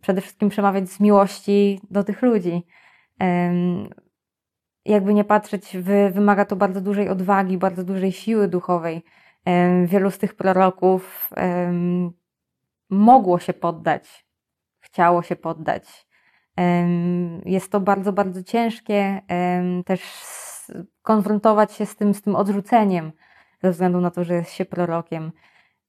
Przede 0.00 0.20
wszystkim 0.20 0.48
przemawiać 0.48 0.88
z 0.88 1.00
miłości 1.00 1.80
do 1.90 2.04
tych 2.04 2.22
ludzi. 2.22 2.66
Jakby 4.84 5.14
nie 5.14 5.24
patrzeć, 5.24 5.76
wy, 5.76 6.10
wymaga 6.10 6.44
to 6.44 6.56
bardzo 6.56 6.80
dużej 6.80 7.08
odwagi, 7.08 7.58
bardzo 7.58 7.84
dużej 7.84 8.12
siły 8.12 8.48
duchowej. 8.48 9.04
Wielu 9.84 10.10
z 10.10 10.18
tych 10.18 10.34
proroków 10.34 11.30
mogło 12.90 13.38
się 13.38 13.52
poddać, 13.52 14.26
chciało 14.80 15.22
się 15.22 15.36
poddać. 15.36 16.06
Jest 17.44 17.72
to 17.72 17.80
bardzo, 17.80 18.12
bardzo 18.12 18.42
ciężkie 18.42 19.20
też 19.86 20.00
konfrontować 21.02 21.72
się 21.72 21.86
z 21.86 21.96
tym, 21.96 22.14
z 22.14 22.22
tym 22.22 22.36
odrzuceniem, 22.36 23.12
ze 23.62 23.70
względu 23.70 24.00
na 24.00 24.10
to, 24.10 24.24
że 24.24 24.34
jest 24.34 24.52
się 24.52 24.64
prorokiem. 24.64 25.32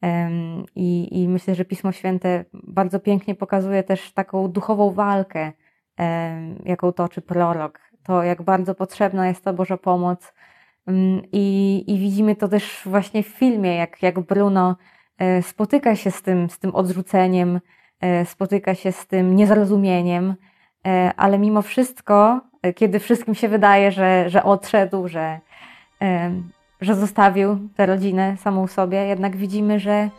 Em, 0.02 0.66
I, 0.76 1.22
I 1.22 1.28
myślę, 1.28 1.56
że 1.56 1.66
Pismo 1.66 1.92
Święte 1.92 2.46
bardzo 2.54 3.00
pięknie 3.00 3.36
pokazuje 3.36 3.84
też 3.84 4.14
taką 4.14 4.48
duchową 4.48 4.92
walkę, 4.92 5.52
jaką 6.66 6.92
toczy 6.92 7.22
prorok. 7.22 7.80
To, 8.04 8.24
jak 8.24 8.42
bardzo 8.42 8.76
potrzebna 8.76 9.28
jest 9.28 9.44
ta 9.44 9.54
Boża 9.54 9.78
pomoc. 9.78 10.34
I, 11.32 11.84
I 11.88 12.00
widzimy 12.00 12.36
to 12.36 12.48
też 12.48 12.82
właśnie 12.86 13.24
w 13.24 13.28
filmie, 13.28 13.76
jak, 13.76 14.04
jak 14.04 14.20
Bruno 14.20 14.76
e, 15.18 15.42
spotyka 15.42 15.96
się 15.96 16.12
z 16.12 16.22
tym, 16.22 16.50
z 16.50 16.60
tym 16.60 16.76
odrzuceniem, 16.76 17.60
e, 18.00 18.26
spotyka 18.26 18.76
się 18.76 18.92
z 18.92 19.08
tym 19.08 19.36
niezrozumieniem, 19.36 20.36
e, 20.88 21.12
ale 21.18 21.40
mimo 21.40 21.62
wszystko, 21.62 22.42
kiedy 22.74 23.00
wszystkim 23.00 23.36
się 23.36 23.50
wydaje, 23.50 23.92
że, 23.92 24.30
że 24.30 24.44
odszedł, 24.44 25.08
że, 25.08 25.40
że 26.82 26.96
zostawił 26.96 27.58
tę 27.76 27.86
rodzinę 27.86 28.38
samą 28.38 28.68
sobie, 28.68 28.98
jednak 28.98 29.36
widzimy, 29.38 29.80
że 29.80 30.10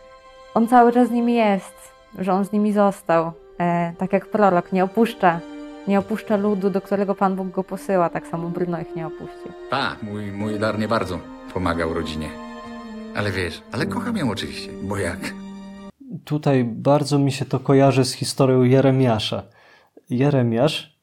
on 0.54 0.68
cały 0.68 0.92
czas 0.92 1.08
z 1.08 1.10
nimi 1.10 1.34
jest, 1.34 1.92
że 2.18 2.32
on 2.32 2.44
z 2.44 2.52
nimi 2.52 2.72
został. 2.72 3.32
E, 3.60 3.92
Tak 3.98 4.12
jak 4.12 4.26
prorok 4.26 4.72
nie 4.72 4.84
opuszcza 4.84 5.40
nie 5.88 5.98
opuszcza 5.98 6.36
ludu, 6.36 6.70
do 6.70 6.80
którego 6.80 7.14
Pan 7.14 7.36
Bóg 7.36 7.50
go 7.50 7.64
posyła. 7.64 8.10
Tak 8.10 8.26
samo 8.26 8.48
Bruno 8.48 8.80
ich 8.80 8.96
nie 8.96 9.06
opuścił. 9.06 9.52
Tak, 9.70 10.02
mój, 10.02 10.32
mój 10.32 10.58
dar 10.58 10.78
nie 10.78 10.88
bardzo 10.88 11.18
pomagał 11.54 11.94
rodzinie. 11.94 12.28
Ale 13.16 13.32
wiesz, 13.32 13.62
ale 13.72 13.86
kocham 13.86 14.16
ją 14.16 14.30
oczywiście, 14.30 14.70
bo 14.82 14.96
jak? 14.96 15.18
Tutaj 16.24 16.64
bardzo 16.64 17.18
mi 17.18 17.32
się 17.32 17.44
to 17.44 17.60
kojarzy 17.60 18.04
z 18.04 18.12
historią 18.12 18.62
Jeremiasza. 18.62 19.42
Jeremiasz 20.10 20.97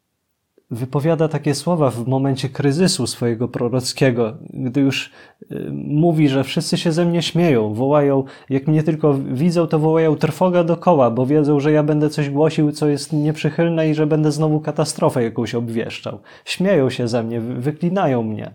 wypowiada 0.71 1.27
takie 1.27 1.55
słowa 1.55 1.89
w 1.91 2.07
momencie 2.07 2.49
kryzysu 2.49 3.07
swojego 3.07 3.47
prorockiego, 3.47 4.33
gdy 4.53 4.81
już 4.81 5.11
y, 5.51 5.69
mówi, 5.73 6.29
że 6.29 6.43
wszyscy 6.43 6.77
się 6.77 6.91
ze 6.91 7.05
mnie 7.05 7.21
śmieją, 7.21 7.73
wołają, 7.73 8.23
jak 8.49 8.67
mnie 8.67 8.83
tylko 8.83 9.13
widzą, 9.13 9.67
to 9.67 9.79
wołają 9.79 10.15
trwoga 10.15 10.63
dokoła, 10.63 11.11
bo 11.11 11.25
wiedzą, 11.25 11.59
że 11.59 11.71
ja 11.71 11.83
będę 11.83 12.09
coś 12.09 12.29
głosił, 12.29 12.71
co 12.71 12.87
jest 12.87 13.13
nieprzychylne 13.13 13.89
i 13.89 13.93
że 13.95 14.07
będę 14.07 14.31
znowu 14.31 14.59
katastrofę 14.59 15.23
jakąś 15.23 15.55
obwieszczał. 15.55 16.19
Śmieją 16.45 16.89
się 16.89 17.07
ze 17.07 17.23
mnie, 17.23 17.41
wy- 17.41 17.55
wyklinają 17.55 18.23
mnie. 18.23 18.51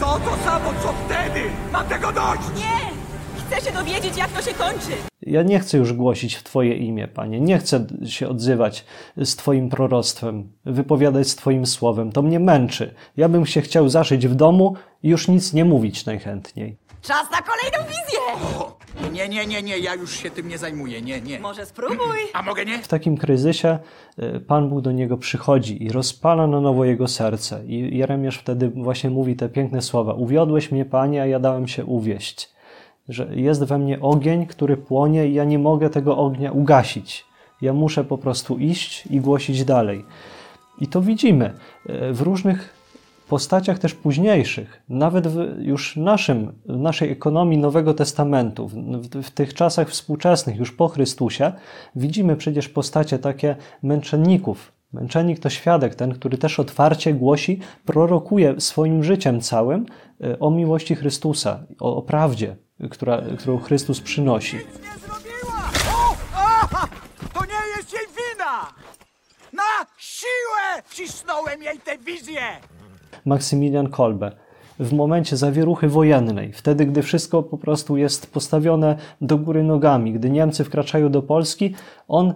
To 0.00 0.06
to 0.06 0.36
samo, 0.44 0.70
co 0.82 0.88
wtedy! 1.04 1.40
Mam 1.72 1.86
tego 1.86 2.06
dość! 2.12 2.48
Nie! 2.56 2.94
Chcę 3.46 3.66
się 3.70 3.76
dowiedzieć, 3.76 4.16
jak 4.18 4.28
to 4.28 4.42
się 4.42 4.54
kończy! 4.54 5.13
Ja 5.26 5.42
nie 5.42 5.60
chcę 5.60 5.78
już 5.78 5.92
głosić 5.92 6.34
w 6.34 6.42
Twoje 6.42 6.76
imię, 6.76 7.08
Panie. 7.08 7.40
Nie 7.40 7.58
chcę 7.58 7.86
się 8.06 8.28
odzywać 8.28 8.84
z 9.16 9.36
Twoim 9.36 9.68
proroctwem, 9.68 10.52
wypowiadać 10.64 11.28
z 11.28 11.36
Twoim 11.36 11.66
słowem. 11.66 12.12
To 12.12 12.22
mnie 12.22 12.40
męczy. 12.40 12.94
Ja 13.16 13.28
bym 13.28 13.46
się 13.46 13.60
chciał 13.60 13.88
zaszyć 13.88 14.28
w 14.28 14.34
domu 14.34 14.74
i 15.02 15.08
już 15.08 15.28
nic 15.28 15.52
nie 15.52 15.64
mówić 15.64 16.06
najchętniej. 16.06 16.76
Czas 17.02 17.30
na 17.30 17.38
kolejną 17.42 17.78
wizję! 17.88 18.18
O, 18.58 18.78
nie, 19.12 19.28
nie, 19.28 19.46
nie, 19.46 19.62
nie, 19.62 19.78
ja 19.78 19.94
już 19.94 20.16
się 20.16 20.30
tym 20.30 20.48
nie 20.48 20.58
zajmuję, 20.58 21.02
nie, 21.02 21.20
nie. 21.20 21.40
Może 21.40 21.66
spróbuj? 21.66 22.18
A 22.32 22.42
mogę 22.42 22.64
nie? 22.64 22.78
W 22.78 22.88
takim 22.88 23.16
kryzysie 23.16 23.78
y, 24.18 24.40
Pan 24.40 24.68
Bóg 24.68 24.80
do 24.80 24.92
niego 24.92 25.16
przychodzi 25.16 25.84
i 25.84 25.88
rozpala 25.88 26.46
na 26.46 26.60
nowo 26.60 26.84
jego 26.84 27.08
serce. 27.08 27.64
I 27.66 27.98
Jeremiasz 27.98 28.38
wtedy 28.38 28.68
właśnie 28.68 29.10
mówi 29.10 29.36
te 29.36 29.48
piękne 29.48 29.82
słowa: 29.82 30.14
Uwiodłeś 30.14 30.72
mnie, 30.72 30.84
Panie, 30.84 31.22
a 31.22 31.26
ja 31.26 31.40
dałem 31.40 31.68
się 31.68 31.84
uwieść. 31.84 32.53
Że 33.08 33.28
jest 33.34 33.64
we 33.64 33.78
mnie 33.78 34.00
ogień, 34.00 34.46
który 34.46 34.76
płonie, 34.76 35.28
i 35.28 35.34
ja 35.34 35.44
nie 35.44 35.58
mogę 35.58 35.90
tego 35.90 36.16
ognia 36.16 36.52
ugasić. 36.52 37.24
Ja 37.62 37.72
muszę 37.72 38.04
po 38.04 38.18
prostu 38.18 38.58
iść 38.58 39.06
i 39.06 39.20
głosić 39.20 39.64
dalej. 39.64 40.04
I 40.80 40.86
to 40.86 41.00
widzimy 41.00 41.52
y, 42.10 42.12
w 42.12 42.20
różnych 42.20 42.74
postaciach 43.28 43.78
też 43.78 43.94
późniejszych, 43.94 44.82
nawet 44.88 45.28
w 45.28 45.58
już 45.58 45.96
naszym, 45.96 46.52
w 46.66 46.78
naszej 46.78 47.10
ekonomii 47.10 47.58
Nowego 47.58 47.94
Testamentu, 47.94 48.68
w, 48.68 48.74
w, 49.22 49.30
tych 49.30 49.54
czasach 49.54 49.88
współczesnych, 49.90 50.56
już 50.56 50.72
po 50.72 50.88
Chrystusie, 50.88 51.52
widzimy 51.96 52.36
przecież 52.36 52.68
postacie 52.68 53.18
takie 53.18 53.56
męczenników. 53.82 54.72
Męczennik 54.92 55.38
to 55.38 55.50
świadek, 55.50 55.94
ten, 55.94 56.12
który 56.12 56.38
też 56.38 56.60
otwarcie 56.60 57.14
głosi, 57.14 57.60
prorokuje 57.84 58.60
swoim 58.60 59.04
życiem 59.04 59.40
całym 59.40 59.86
y, 60.24 60.38
o 60.38 60.50
miłości 60.50 60.94
Chrystusa, 60.94 61.66
o, 61.80 61.96
o 61.96 62.02
prawdzie, 62.02 62.56
która, 62.90 63.22
którą 63.38 63.58
Chrystus 63.58 64.00
przynosi. 64.00 64.56
Nic 64.56 64.66
nie 64.66 64.98
zrobiła! 65.06 65.70
O! 65.96 66.16
A! 66.36 66.88
To 67.34 67.44
nie 67.44 67.76
jest 67.76 67.92
jej 67.92 68.06
wina! 68.06 68.60
Na 69.52 69.86
siłę 69.98 70.82
wcisnąłem 70.84 71.62
jej 71.62 71.78
tę 71.78 71.98
wizję! 71.98 72.40
Maksymilian 73.24 73.88
Kolbe. 73.88 74.32
W 74.78 74.92
momencie 74.92 75.36
zawieruchy 75.36 75.88
wojennej, 75.88 76.52
wtedy 76.52 76.86
gdy 76.86 77.02
wszystko 77.02 77.42
po 77.42 77.58
prostu 77.58 77.96
jest 77.96 78.32
postawione 78.32 78.96
do 79.20 79.38
góry 79.38 79.62
nogami, 79.62 80.12
gdy 80.12 80.30
Niemcy 80.30 80.64
wkraczają 80.64 81.10
do 81.10 81.22
Polski, 81.22 81.74
on 82.08 82.34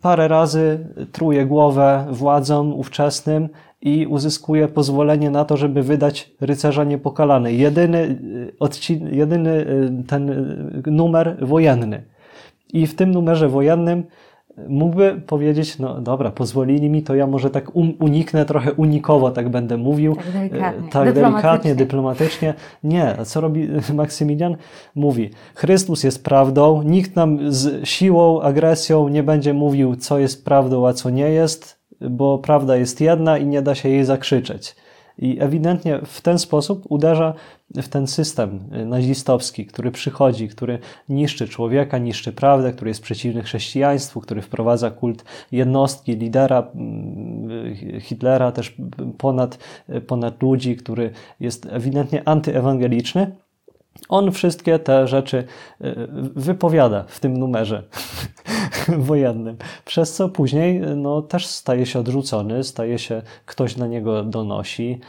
parę 0.00 0.28
razy 0.28 0.78
truje 1.12 1.46
głowę 1.46 2.06
władzom 2.10 2.74
ówczesnym 2.74 3.48
i 3.80 4.06
uzyskuje 4.06 4.68
pozwolenie 4.68 5.30
na 5.30 5.44
to, 5.44 5.56
żeby 5.56 5.82
wydać 5.82 6.30
rycerza 6.40 6.84
niepokalany. 6.84 7.52
Jedyny, 7.52 7.98
y, 7.98 8.52
odcin- 8.60 9.14
jedyny 9.14 9.50
y, 9.50 10.04
ten 10.06 10.30
y, 10.30 10.90
numer 10.90 11.36
wojenny. 11.46 12.02
I 12.72 12.86
w 12.86 12.94
tym 12.94 13.10
numerze 13.10 13.48
wojennym 13.48 14.04
mógłby 14.68 15.20
powiedzieć, 15.26 15.78
no 15.78 16.00
dobra, 16.00 16.30
pozwolili 16.30 16.90
mi, 16.90 17.02
to 17.02 17.14
ja 17.14 17.26
może 17.26 17.50
tak 17.50 17.76
um, 17.76 17.94
uniknę, 18.00 18.44
trochę 18.44 18.72
unikowo 18.72 19.30
tak 19.30 19.48
będę 19.48 19.76
mówił. 19.76 20.16
Tak 20.16 20.32
delikatnie. 20.32 20.86
E, 20.88 20.90
Tak 20.90 21.12
delikatnie, 21.12 21.74
Dyplomatycznie. 21.74 21.74
dyplomatycznie. 21.74 22.54
Nie, 22.84 23.18
a 23.18 23.24
co 23.24 23.40
robi 23.40 23.68
Maksymilian? 23.94 24.56
Mówi, 24.94 25.30
Chrystus 25.54 26.04
jest 26.04 26.24
prawdą, 26.24 26.82
nikt 26.82 27.16
nam 27.16 27.52
z 27.52 27.88
siłą, 27.88 28.40
agresją 28.40 29.08
nie 29.08 29.22
będzie 29.22 29.54
mówił, 29.54 29.96
co 29.96 30.18
jest 30.18 30.44
prawdą, 30.44 30.86
a 30.86 30.92
co 30.92 31.10
nie 31.10 31.30
jest, 31.30 31.80
bo 32.10 32.38
prawda 32.38 32.76
jest 32.76 33.00
jedna 33.00 33.38
i 33.38 33.46
nie 33.46 33.62
da 33.62 33.74
się 33.74 33.88
jej 33.88 34.04
zakrzyczeć. 34.04 34.76
I 35.18 35.36
ewidentnie 35.40 36.00
w 36.04 36.20
ten 36.20 36.38
sposób 36.38 36.84
uderza 36.88 37.34
w 37.74 37.88
ten 37.88 38.06
system 38.06 38.60
nazistowski, 38.86 39.66
który 39.66 39.90
przychodzi, 39.90 40.48
który 40.48 40.78
niszczy 41.08 41.48
człowieka, 41.48 41.98
niszczy 41.98 42.32
prawdę, 42.32 42.72
który 42.72 42.90
jest 42.90 43.02
przeciwny 43.02 43.42
chrześcijaństwu, 43.42 44.20
który 44.20 44.42
wprowadza 44.42 44.90
kult 44.90 45.24
jednostki, 45.52 46.16
lidera 46.16 46.68
mm, 46.74 48.00
Hitlera 48.00 48.52
też 48.52 48.76
ponad, 49.18 49.58
ponad 50.06 50.42
ludzi, 50.42 50.76
który 50.76 51.10
jest 51.40 51.66
ewidentnie 51.70 52.28
antyewangeliczny. 52.28 53.36
On 54.08 54.32
wszystkie 54.32 54.78
te 54.78 55.08
rzeczy 55.08 55.44
y, 55.80 56.06
wypowiada 56.34 57.04
w 57.08 57.20
tym 57.20 57.36
numerze 57.36 57.82
wojennym, 58.98 59.56
przez 59.84 60.14
co 60.14 60.28
później 60.28 60.80
no, 60.80 61.22
też 61.22 61.46
staje 61.46 61.86
się 61.86 61.98
odrzucony, 61.98 62.64
staje 62.64 62.98
się, 62.98 63.22
ktoś 63.46 63.76
na 63.76 63.86
niego 63.86 64.22
donosi, 64.24 65.00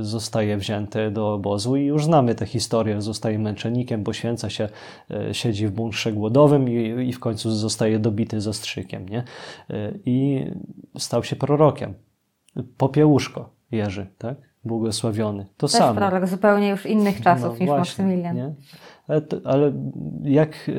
y, 0.00 0.04
zostaje 0.04 0.56
wzięty 0.56 1.10
do 1.10 1.32
obozu 1.34 1.76
i 1.76 1.84
już 1.84 2.04
znamy 2.04 2.34
tę 2.34 2.46
historię, 2.46 3.02
zostaje 3.02 3.38
męczennikiem, 3.38 4.04
poświęca 4.04 4.50
się, 4.50 4.68
y, 5.10 5.34
siedzi 5.34 5.66
w 5.66 5.70
bunkrze 5.70 6.12
głodowym 6.12 6.68
i, 6.68 7.08
i 7.08 7.12
w 7.12 7.20
końcu 7.20 7.50
zostaje 7.50 7.98
dobity 7.98 8.40
zastrzykiem, 8.40 9.08
nie? 9.08 9.24
I 10.06 10.46
stał 10.98 11.24
się 11.24 11.36
prorokiem. 11.36 11.94
Popiełuszko 12.76 13.50
Jerzy, 13.72 14.06
tak? 14.18 14.36
Błogosławiony. 14.64 15.46
To 15.56 15.66
Też 15.68 15.76
samo. 15.76 15.94
prorok 15.94 16.26
zupełnie 16.26 16.68
już 16.68 16.86
innych 16.86 17.20
czasów 17.24 17.60
niż 17.60 17.68
No 17.68 17.76
właśnie, 17.76 18.04
Maksymilian. 18.04 18.36
nie? 18.36 18.54
Ale, 19.44 19.72
jak 20.24 20.70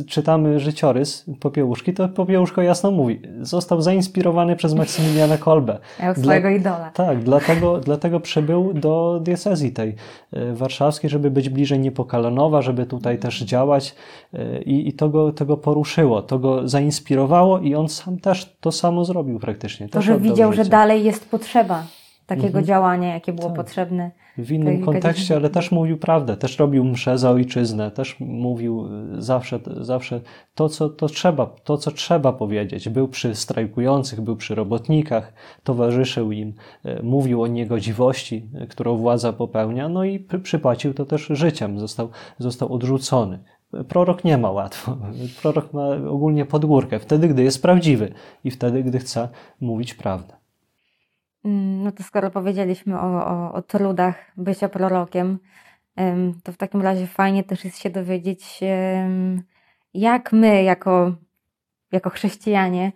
e, 0.00 0.04
czytamy 0.04 0.60
życiorys 0.60 1.24
Popiełuszki, 1.40 1.94
to 1.94 2.08
Popiełuszko 2.08 2.62
jasno 2.62 2.90
mówi, 2.90 3.22
został 3.40 3.82
zainspirowany 3.82 4.56
przez 4.56 4.74
Maksymiliana 4.74 5.38
Kolbę. 5.38 5.78
Miał 6.02 6.14
swojego 6.14 6.48
idola. 6.48 6.90
Tak, 6.94 7.18
dlatego, 7.22 7.78
dlatego 7.78 8.20
przybył 8.20 8.74
do 8.74 9.20
diecezji 9.22 9.72
tej 9.72 9.94
e, 10.32 10.52
warszawskiej, 10.52 11.10
żeby 11.10 11.30
być 11.30 11.48
bliżej 11.48 11.78
Niepokalanowa, 11.78 12.62
żeby 12.62 12.86
tutaj 12.86 13.18
też 13.18 13.40
działać 13.40 13.94
e, 14.34 14.62
i, 14.62 14.88
i 14.88 14.92
to, 14.92 15.08
go, 15.08 15.32
to 15.32 15.46
go 15.46 15.56
poruszyło, 15.56 16.22
to 16.22 16.38
go 16.38 16.68
zainspirowało 16.68 17.58
i 17.58 17.74
on 17.74 17.88
sam 17.88 18.18
też 18.18 18.56
to 18.60 18.72
samo 18.72 19.04
zrobił 19.04 19.38
praktycznie. 19.38 19.88
To, 19.88 20.02
że 20.02 20.20
widział, 20.20 20.52
że 20.52 20.56
życie. 20.56 20.70
dalej 20.70 21.04
jest 21.04 21.30
potrzeba 21.30 21.82
takiego 22.26 22.46
Mhm. 22.46 22.64
działania, 22.64 23.14
jakie 23.14 23.32
było 23.32 23.48
Tak. 23.48 23.56
potrzebne. 23.56 24.10
w 24.38 24.52
innym 24.52 24.84
kontekście, 24.84 25.36
ale 25.36 25.50
też 25.50 25.72
mówił 25.72 25.98
prawdę, 25.98 26.36
też 26.36 26.58
robił 26.58 26.84
msze 26.84 27.18
za 27.18 27.30
ojczyznę, 27.30 27.90
też 27.90 28.16
mówił 28.20 28.88
y, 29.16 29.22
zawsze, 29.22 29.60
zawsze 29.80 30.20
to, 30.54 30.68
co 30.68 30.88
to 30.88 31.06
trzeba, 31.06 31.46
to, 31.46 31.76
co 31.78 31.90
trzeba 31.90 32.32
powiedzieć. 32.32 32.88
Był 32.88 33.08
przy 33.08 33.34
strajkujących, 33.34 34.20
był 34.20 34.36
przy 34.36 34.54
robotnikach, 34.54 35.32
towarzyszył 35.64 36.32
im, 36.32 36.52
y, 36.86 37.02
mówił 37.02 37.42
o 37.42 37.46
niegodziwości, 37.46 38.50
y, 38.62 38.66
którą 38.66 38.96
władza 38.96 39.32
popełnia, 39.32 39.88
no 39.88 40.04
i 40.04 40.18
przy- 40.20 40.38
przypłacił 40.40 40.94
to 40.94 41.04
też 41.06 41.26
życiem, 41.30 41.78
został, 41.80 42.08
został 42.38 42.72
odrzucony. 42.72 43.38
Prorok 43.88 44.24
nie 44.24 44.38
ma 44.38 44.50
łatwo. 44.50 44.96
Prorok 45.42 45.72
ma 45.72 45.88
ogólnie 46.10 46.44
pod 46.44 46.64
górkę, 46.64 46.98
wtedy, 46.98 47.28
gdy 47.28 47.42
jest 47.42 47.62
prawdziwy 47.62 48.12
i 48.44 48.50
wtedy, 48.50 48.82
gdy 48.82 48.98
chce 48.98 49.28
mówić 49.60 49.94
prawdę. 49.94 50.34
Mm, 51.46 51.82
No 51.82 51.92
to 51.92 52.02
skoro 52.02 52.30
powiedzieliśmy 52.30 53.00
o, 53.00 53.26
o, 53.26 53.52
o 53.52 53.62
trudach 53.62 54.32
bycia 54.36 54.68
prorokiem, 54.68 55.38
em, 55.96 56.34
to 56.44 56.52
w 56.52 56.56
takim 56.56 56.82
razie 56.82 57.06
fajnie 57.06 57.44
też 57.44 57.64
jest 57.64 57.78
się 57.78 57.90
dowiedzieć, 57.90 58.60
jak 59.94 60.32
my, 60.32 60.62
jako, 60.62 61.12
jako 61.92 62.10
chrześcijanie, 62.10 62.92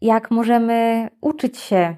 jak 0.00 0.30
możemy 0.30 1.08
uczyć 1.20 1.58
się 1.58 1.96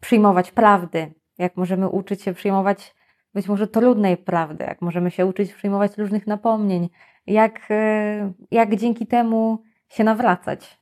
przyjmować 0.00 0.50
prawdy, 0.50 1.12
jak 1.38 1.56
możemy 1.56 1.88
uczyć 1.88 2.22
się 2.22 2.34
przyjmować 2.34 2.94
być 3.34 3.48
może 3.48 3.66
trudnej 3.68 4.16
prawdy, 4.16 4.64
jak 4.64 4.82
możemy 4.82 5.10
się 5.10 5.26
uczyć 5.26 5.54
przyjmować 5.54 5.98
różnych 5.98 6.26
napomnień, 6.26 6.88
jak, 7.26 7.70
e, 7.70 8.32
jak 8.50 8.76
dzięki 8.76 9.06
temu 9.06 9.62
się 9.88 10.04
nawracać. 10.04 10.81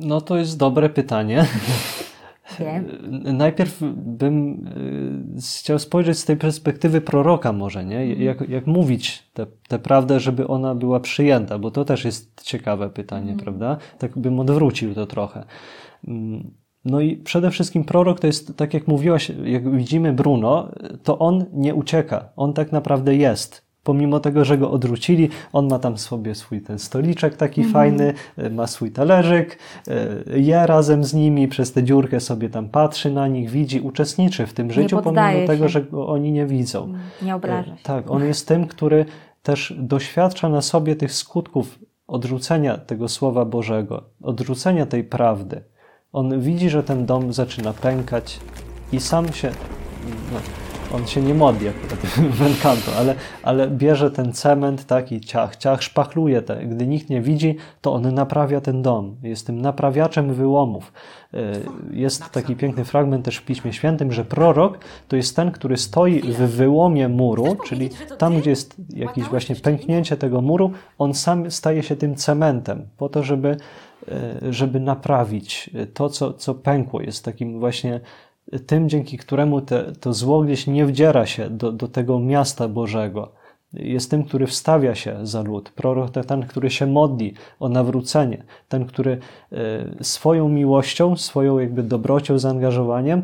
No 0.00 0.20
to 0.20 0.36
jest 0.36 0.58
dobre 0.58 0.88
pytanie. 0.88 1.46
Najpierw 3.32 3.82
bym 3.96 4.66
y, 5.36 5.40
chciał 5.58 5.78
spojrzeć 5.78 6.18
z 6.18 6.24
tej 6.24 6.36
perspektywy 6.36 7.00
proroka 7.00 7.52
może, 7.52 7.84
nie? 7.84 8.14
Jak, 8.14 8.48
jak 8.48 8.66
mówić 8.66 9.30
tę, 9.34 9.46
tę 9.68 9.78
prawdę, 9.78 10.20
żeby 10.20 10.46
ona 10.46 10.74
była 10.74 11.00
przyjęta, 11.00 11.58
bo 11.58 11.70
to 11.70 11.84
też 11.84 12.04
jest 12.04 12.42
ciekawe 12.42 12.90
pytanie, 12.90 13.36
prawda? 13.44 13.76
Tak 13.98 14.18
bym 14.18 14.40
odwrócił 14.40 14.94
to 14.94 15.06
trochę. 15.06 15.44
Mm, 16.08 16.50
No 16.84 17.00
i 17.00 17.16
przede 17.16 17.50
wszystkim 17.50 17.84
prorok 17.84 18.20
to 18.20 18.26
jest, 18.26 18.56
tak 18.56 18.74
jak 18.74 18.88
mówiłaś, 18.88 19.32
jak 19.44 19.76
widzimy 19.76 20.12
Bruno, 20.12 20.68
to 21.02 21.18
on 21.18 21.44
nie 21.52 21.74
ucieka, 21.74 22.28
on 22.36 22.52
tak 22.52 22.72
naprawdę 22.72 23.16
jest. 23.16 23.65
Pomimo 23.86 24.20
tego, 24.20 24.44
że 24.44 24.58
go 24.58 24.70
odwrócili, 24.70 25.28
on 25.52 25.68
ma 25.68 25.78
tam 25.78 25.98
sobie 25.98 26.34
swój 26.34 26.60
ten 26.60 26.78
stoliczek 26.78 27.36
taki 27.36 27.64
fajny, 27.64 28.14
y, 28.38 28.50
ma 28.50 28.66
swój 28.66 28.90
talerzyk, 28.90 29.58
y, 29.88 30.40
je 30.40 30.66
razem 30.66 31.04
z 31.04 31.14
nimi, 31.14 31.48
przez 31.48 31.72
tę 31.72 31.82
dziurkę 31.82 32.20
sobie 32.20 32.48
tam 32.48 32.68
patrzy 32.68 33.10
na 33.10 33.28
nich, 33.28 33.50
widzi, 33.50 33.80
uczestniczy 33.80 34.46
w 34.46 34.52
tym 34.52 34.72
życiu, 34.72 34.96
pomimo 34.96 35.02
poddaje 35.02 35.46
tego, 35.46 35.64
się. 35.64 35.68
że 35.68 35.82
go 35.82 36.08
oni 36.08 36.32
nie 36.32 36.46
widzą. 36.46 36.92
Nie 37.22 37.34
obraża 37.34 37.76
się. 37.76 37.82
Tak, 37.82 38.10
on 38.10 38.24
jest 38.24 38.48
tym, 38.48 38.66
który 38.66 39.04
też 39.42 39.74
doświadcza 39.78 40.48
na 40.48 40.62
sobie 40.62 40.96
tych 40.96 41.12
skutków 41.12 41.78
odrzucenia 42.06 42.78
tego 42.78 43.08
Słowa 43.08 43.44
Bożego, 43.44 44.02
odrzucenia 44.22 44.86
tej 44.86 45.04
prawdy. 45.04 45.64
On 46.12 46.40
widzi, 46.40 46.70
że 46.70 46.82
ten 46.82 47.06
dom 47.06 47.32
zaczyna 47.32 47.72
pękać 47.72 48.40
i 48.92 49.00
sam 49.00 49.32
się, 49.32 49.50
no, 50.32 50.65
on 50.96 51.06
się 51.06 51.22
nie 51.22 51.34
modli 51.34 51.68
akurat 51.68 51.98
w 52.34 52.42
Encanto, 52.52 52.92
ale, 52.98 53.14
ale 53.42 53.70
bierze 53.70 54.10
ten 54.10 54.32
cement 54.32 54.86
tak 54.86 55.12
i 55.12 55.20
ciach, 55.20 55.56
ciach, 55.56 55.82
szpachluje 55.82 56.42
te. 56.42 56.66
Gdy 56.66 56.86
nikt 56.86 57.10
nie 57.10 57.20
widzi, 57.20 57.56
to 57.80 57.92
on 57.92 58.14
naprawia 58.14 58.60
ten 58.60 58.82
dom. 58.82 59.16
Jest 59.22 59.46
tym 59.46 59.60
naprawiaczem 59.60 60.34
wyłomów. 60.34 60.92
Y, 61.34 61.38
Jest 61.90 62.30
taki 62.30 62.56
piękny 62.56 62.84
fragment 62.84 63.24
też 63.24 63.36
w 63.36 63.44
Piśmie 63.44 63.72
Świętym, 63.72 64.12
że 64.12 64.24
prorok 64.24 64.78
to 65.08 65.16
jest 65.16 65.36
ten, 65.36 65.50
który 65.50 65.76
stoi 65.76 66.22
w 66.22 66.36
wyłomie 66.36 67.08
muru, 67.08 67.56
czyli 67.66 67.90
tam, 68.18 68.38
gdzie 68.38 68.50
jest 68.50 68.76
jakieś 68.90 69.24
właśnie 69.24 69.56
pęknięcie 69.56 70.16
tego 70.16 70.40
muru, 70.40 70.72
on 70.98 71.14
sam 71.14 71.50
staje 71.50 71.82
się 71.82 71.96
tym 71.96 72.14
cementem 72.14 72.88
po 72.96 73.08
to, 73.08 73.22
żeby, 73.22 73.56
y, 74.42 74.52
żeby 74.52 74.80
naprawić 74.80 75.70
to, 75.94 76.08
co, 76.08 76.32
co 76.32 76.54
pękło. 76.54 77.00
Jest 77.00 77.24
takim 77.24 77.60
właśnie 77.60 78.00
tym, 78.66 78.88
dzięki 78.88 79.18
któremu 79.18 79.60
te, 79.60 79.92
to 80.00 80.12
zło 80.12 80.42
gdzieś 80.42 80.66
nie 80.66 80.86
wdziera 80.86 81.26
się 81.26 81.50
do, 81.50 81.72
do 81.72 81.88
tego 81.88 82.18
miasta 82.18 82.68
Bożego. 82.68 83.32
Jest 83.72 84.10
tym, 84.10 84.24
który 84.24 84.46
wstawia 84.46 84.94
się 84.94 85.26
za 85.26 85.42
lud. 85.42 85.70
Prorok 85.70 86.10
to 86.10 86.24
ten, 86.24 86.42
który 86.42 86.70
się 86.70 86.86
modli 86.86 87.34
o 87.60 87.68
nawrócenie. 87.68 88.44
Ten, 88.68 88.86
który 88.86 89.18
e, 89.52 89.58
swoją 90.04 90.48
miłością, 90.48 91.16
swoją 91.16 91.58
jakby 91.58 91.82
dobrocią, 91.82 92.38
zaangażowaniem 92.38 93.22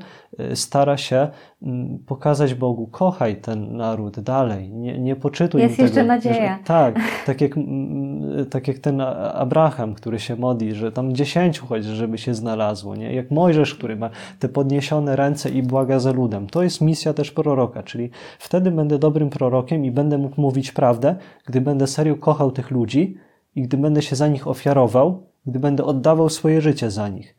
stara 0.55 0.97
się 0.97 1.29
m, 1.62 1.99
pokazać 2.07 2.55
Bogu, 2.55 2.87
kochaj 2.87 3.37
ten 3.37 3.77
naród 3.77 4.21
dalej, 4.21 4.71
nie, 4.71 4.99
nie 4.99 5.16
poczytuj 5.16 5.61
Jest 5.61 5.79
im 5.79 5.83
jeszcze 5.83 5.95
tego. 5.95 6.09
nadzieja. 6.09 6.59
Że, 6.59 6.64
tak, 6.64 6.95
tak 7.27 7.40
jak, 7.40 7.57
mm, 7.57 8.47
tak 8.51 8.68
jak 8.68 8.79
ten 8.79 9.01
Abraham, 9.35 9.95
który 9.95 10.18
się 10.18 10.37
modli, 10.37 10.75
że 10.75 10.92
tam 10.92 11.14
dziesięciu 11.14 11.66
chodzi, 11.66 11.88
żeby 11.88 12.18
się 12.18 12.35
znalazło, 12.35 12.97
nie? 12.97 13.14
Jak 13.14 13.31
Mojżesz, 13.31 13.75
który 13.75 13.97
ma 13.97 14.11
te 14.38 14.49
podniesione 14.49 15.16
ręce 15.16 15.51
i 15.51 15.62
błaga 15.62 15.99
za 15.99 16.12
ludem. 16.12 16.47
To 16.47 16.62
jest 16.62 16.81
misja 16.81 17.14
też 17.14 17.31
proroka, 17.31 17.83
czyli 17.83 18.11
wtedy 18.38 18.71
będę 18.71 18.99
dobrym 18.99 19.31
prorokiem 19.31 19.85
i 19.85 19.90
będę 19.90 20.18
mógł 20.18 20.40
mówić 20.40 20.73
prawdę, 20.73 21.16
gdy 21.47 21.61
będę 21.61 21.87
serio 21.87 22.16
kochał 22.16 22.51
tych 22.51 22.71
ludzi 22.71 23.16
i 23.55 23.62
gdy 23.62 23.77
będę 23.77 24.03
się 24.03 24.16
za 24.16 24.29
nich 24.29 24.49
ofiarował, 24.49 25.27
gdy 25.47 25.59
będę 25.59 25.85
oddawał 25.85 26.29
swoje 26.29 26.61
życie 26.61 26.90
za 26.90 27.09
nich. 27.09 27.37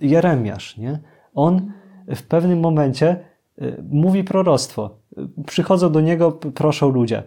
Jeremiasz, 0.00 0.76
nie? 0.76 0.98
On 1.34 1.72
w 2.14 2.22
pewnym 2.22 2.60
momencie 2.60 3.16
y, 3.62 3.84
mówi 3.90 4.24
proroctwo. 4.24 4.98
Przychodzą 5.46 5.92
do 5.92 6.00
niego, 6.00 6.32
proszą 6.32 6.88
ludzie. 6.88 7.22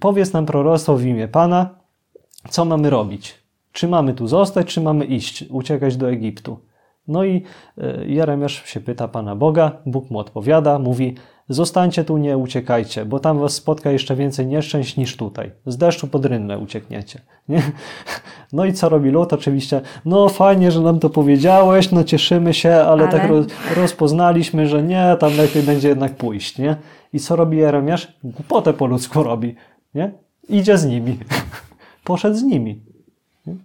Powiedz 0.00 0.32
nam 0.32 0.46
proroctwo 0.46 0.96
w 0.96 1.04
imię 1.04 1.28
Pana, 1.28 1.74
co 2.48 2.64
mamy 2.64 2.90
robić? 2.90 3.34
Czy 3.72 3.88
mamy 3.88 4.14
tu 4.14 4.26
zostać, 4.26 4.66
czy 4.66 4.80
mamy 4.80 5.04
iść, 5.04 5.44
uciekać 5.50 5.96
do 5.96 6.10
Egiptu? 6.10 6.58
No 7.08 7.24
i 7.24 7.42
y, 7.78 8.06
Jeremiasz 8.06 8.64
się 8.64 8.80
pyta 8.80 9.08
Pana 9.08 9.36
Boga, 9.36 9.72
Bóg 9.86 10.10
mu 10.10 10.18
odpowiada, 10.18 10.78
mówi: 10.78 11.14
Zostańcie 11.50 12.04
tu, 12.04 12.18
nie 12.18 12.36
uciekajcie, 12.36 13.04
bo 13.04 13.20
tam 13.20 13.38
was 13.38 13.52
spotka 13.52 13.90
jeszcze 13.90 14.16
więcej 14.16 14.46
nieszczęść 14.46 14.96
niż 14.96 15.16
tutaj. 15.16 15.50
Z 15.66 15.76
deszczu 15.76 16.08
pod 16.08 16.26
rynnę 16.26 16.58
uciekniecie. 16.58 17.20
Nie? 17.48 17.62
No 18.52 18.64
i 18.64 18.72
co 18.72 18.88
robi 18.88 19.10
Lot? 19.10 19.32
Oczywiście, 19.32 19.80
no 20.04 20.28
fajnie, 20.28 20.70
że 20.70 20.80
nam 20.80 20.98
to 20.98 21.10
powiedziałeś, 21.10 21.90
no 21.90 22.04
cieszymy 22.04 22.54
się, 22.54 22.74
ale, 22.74 23.02
Ale? 23.02 23.08
tak 23.08 23.28
roz, 23.28 23.46
rozpoznaliśmy, 23.76 24.66
że 24.66 24.82
nie, 24.82 25.16
tam 25.20 25.36
lepiej 25.36 25.62
będzie 25.62 25.88
jednak 25.88 26.16
pójść, 26.16 26.58
nie? 26.58 26.76
I 27.12 27.20
co 27.20 27.36
robi 27.36 27.58
Jeremiasz? 27.58 28.12
Głupotę 28.24 28.72
po 28.72 28.86
ludzku 28.86 29.22
robi, 29.22 29.54
nie? 29.94 30.12
Idzie 30.48 30.78
z 30.78 30.86
nimi. 30.86 31.18
Poszedł 32.04 32.36
z 32.36 32.42
nimi. 32.42 32.82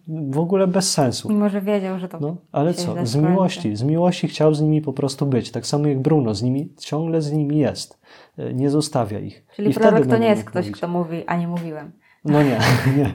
W 0.08 0.38
ogóle 0.40 0.68
bez 0.68 0.92
sensu. 0.94 1.30
Mimo, 1.30 1.50
że 1.50 1.62
wiedział, 1.62 2.00
że 2.00 2.08
to 2.10 2.20
No, 2.20 2.36
ale 2.52 2.74
co? 2.74 3.06
Z 3.06 3.16
miłości. 3.16 3.76
Z 3.76 3.84
miłości 3.84 4.28
chciał 4.28 4.54
z 4.54 4.62
nimi 4.62 4.82
po 4.82 4.94
prostu 4.94 5.26
być. 5.26 5.52
Tak 5.52 5.68
samo 5.68 5.88
jak 5.88 6.02
Bruno, 6.02 6.36
z 6.36 6.44
nimi 6.44 6.70
ciągle 6.80 7.22
z 7.22 7.32
nimi 7.32 7.58
jest. 7.58 8.00
E, 8.38 8.54
Nie 8.54 8.70
zostawia 8.70 9.20
ich. 9.20 9.46
Czyli 9.56 9.72
I 9.72 9.74
prorok 9.74 9.96
wtedy 9.96 10.10
to 10.10 10.18
nie 10.18 10.28
jest 10.28 10.44
ktoś, 10.44 10.66
mówić. 10.66 10.78
kto 10.78 10.88
mówi, 10.88 11.24
a 11.28 11.38
nie 11.38 11.48
mówiłem. 11.48 11.92
No 12.26 12.44
nie, 12.44 12.60
nie. 12.98 13.14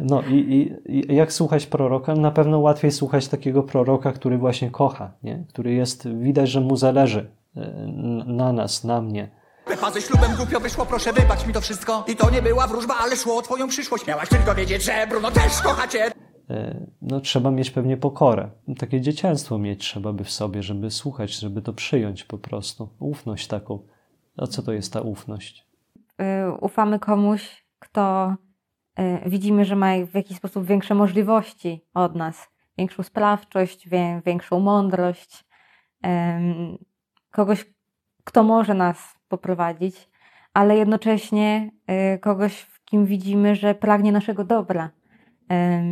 No 0.00 0.22
i, 0.22 0.34
i, 0.34 1.12
i 1.12 1.14
jak 1.14 1.32
słuchać 1.32 1.66
proroka? 1.66 2.14
Na 2.14 2.30
pewno 2.30 2.58
łatwiej 2.58 2.90
słuchać 2.90 3.28
takiego 3.28 3.62
proroka, 3.62 4.12
który 4.12 4.38
właśnie 4.38 4.70
kocha, 4.70 5.12
nie? 5.22 5.44
który 5.48 5.74
jest, 5.74 6.08
widać, 6.08 6.48
że 6.48 6.60
mu 6.60 6.76
zależy 6.76 7.30
e, 7.56 7.60
na 8.26 8.52
nas, 8.52 8.84
na 8.84 9.02
mnie. 9.02 9.41
Pepa 9.82 9.94
ze 9.94 10.00
ślubem 10.00 10.36
głupio 10.36 10.60
wyszło, 10.60 10.86
proszę 10.86 11.12
wybacz 11.12 11.46
mi 11.46 11.52
to 11.52 11.60
wszystko. 11.60 12.04
I 12.08 12.16
to 12.16 12.30
nie 12.30 12.42
była 12.42 12.66
wróżba, 12.66 12.94
ale 13.00 13.16
szło 13.16 13.36
o 13.36 13.42
twoją 13.42 13.68
przyszłość. 13.68 14.06
Miałaś 14.06 14.28
tylko 14.28 14.54
wiedzieć, 14.54 14.84
że 14.84 15.06
Bruno 15.06 15.30
też 15.30 15.62
kocha 15.62 15.88
cię. 15.88 16.10
E, 16.50 16.86
No, 17.02 17.20
trzeba 17.20 17.50
mieć 17.50 17.70
pewnie 17.70 17.96
pokorę. 17.96 18.50
Takie 18.78 19.00
dzieciństwo 19.00 19.58
mieć 19.58 19.80
trzeba 19.80 20.12
by 20.12 20.24
w 20.24 20.30
sobie, 20.30 20.62
żeby 20.62 20.90
słuchać, 20.90 21.32
żeby 21.32 21.62
to 21.62 21.72
przyjąć 21.72 22.24
po 22.24 22.38
prostu. 22.38 22.88
Ufność 22.98 23.46
taką. 23.46 23.86
A 24.36 24.46
co 24.46 24.62
to 24.62 24.72
jest 24.72 24.92
ta 24.92 25.00
ufność? 25.00 25.66
y, 26.20 26.52
ufamy 26.60 26.98
komuś, 26.98 27.64
kto 27.78 28.34
y, 28.98 29.30
widzimy, 29.30 29.64
że 29.64 29.76
ma 29.76 29.86
w 30.06 30.14
jakiś 30.14 30.36
sposób 30.36 30.66
większe 30.66 30.94
możliwości 30.94 31.84
od 31.94 32.14
nas, 32.14 32.48
większą 32.78 33.02
sprawczość, 33.02 33.88
większą 34.26 34.60
mądrość, 34.60 35.44
kogoś, 37.30 37.66
kto 38.24 38.42
może 38.42 38.74
nas 38.74 39.21
poprowadzić, 39.36 40.08
ale 40.54 40.76
jednocześnie 40.76 41.70
y, 42.14 42.18
kogoś, 42.18 42.60
w 42.60 42.84
kim 42.84 43.06
widzimy, 43.06 43.56
że 43.56 43.74
pragnie 43.74 44.12
naszego 44.12 44.44
dobra, 44.44 44.90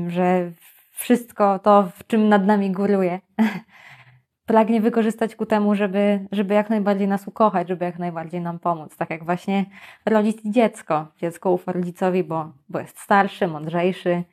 że 0.06 0.52
wszystko 0.90 1.58
to, 1.58 1.90
w 1.96 2.06
czym 2.06 2.28
nad 2.28 2.46
nami 2.46 2.70
góruje, 2.70 3.20
pragnie 4.52 4.80
wykorzystać 4.80 5.36
ku 5.36 5.46
temu, 5.46 5.74
żeby, 5.74 6.26
żeby 6.32 6.54
jak 6.54 6.70
najbardziej 6.70 7.08
nas 7.08 7.28
ukochać, 7.28 7.68
żeby 7.68 7.84
jak 7.84 7.98
najbardziej 7.98 8.40
nam 8.40 8.58
pomóc. 8.58 8.96
Tak 8.96 9.10
jak 9.10 9.24
właśnie 9.24 9.64
rodzic 10.06 10.44
i 10.44 10.50
dziecko. 10.50 11.06
Dziecko 11.16 11.50
ufa 11.50 11.72
rodzicowi, 11.72 12.24
bo, 12.24 12.52
bo 12.68 12.80
jest 12.80 12.98
starszy, 12.98 13.48
mądrzejszy, 13.48 14.24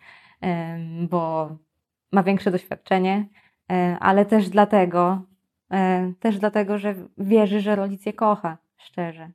bo 1.09 1.49
ma 2.11 2.23
większe 2.23 2.51
doświadczenie, 2.51 3.27
e, 3.71 3.97
ale 3.99 4.25
też 4.25 4.49
dlatego, 4.49 5.21
e, 5.71 6.13
też 6.19 6.39
dlatego, 6.39 6.77
że 6.77 6.95
wierzy, 7.17 7.59
że 7.61 7.75
rodzic 7.75 8.05
je 8.05 8.13
kocha 8.13 8.57
szczerze. 8.77 9.31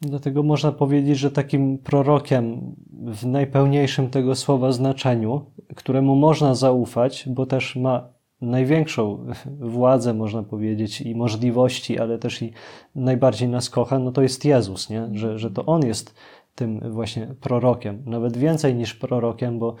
Dlatego 0.00 0.42
można 0.42 0.72
powiedzieć, 0.72 1.18
że 1.18 1.30
takim 1.30 1.78
prorokiem 1.78 2.74
w 2.90 3.26
najpełniejszym 3.26 4.10
tego 4.10 4.34
słowa 4.34 4.72
znaczeniu, 4.72 5.50
któremu 5.76 6.16
można 6.16 6.54
zaufać, 6.54 7.24
bo 7.28 7.46
też 7.46 7.76
ma 7.76 8.08
największą 8.40 9.26
władzę, 9.78 10.14
można 10.14 10.42
powiedzieć, 10.42 11.00
i 11.00 11.14
możliwości, 11.14 11.98
ale 11.98 12.18
też 12.18 12.42
i 12.42 12.52
najbardziej 12.94 13.48
nas 13.48 13.70
kocha, 13.70 13.98
no 13.98 14.12
to 14.12 14.22
jest 14.22 14.44
Jezus, 14.44 14.90
nie? 14.90 15.08
Że, 15.12 15.38
że 15.38 15.50
to 15.50 15.66
On 15.66 15.86
jest 15.86 16.14
tym 16.54 16.92
właśnie 16.92 17.34
prorokiem, 17.40 18.02
nawet 18.06 18.36
więcej 18.36 18.74
niż 18.74 18.94
prorokiem, 18.94 19.58
bo 19.58 19.76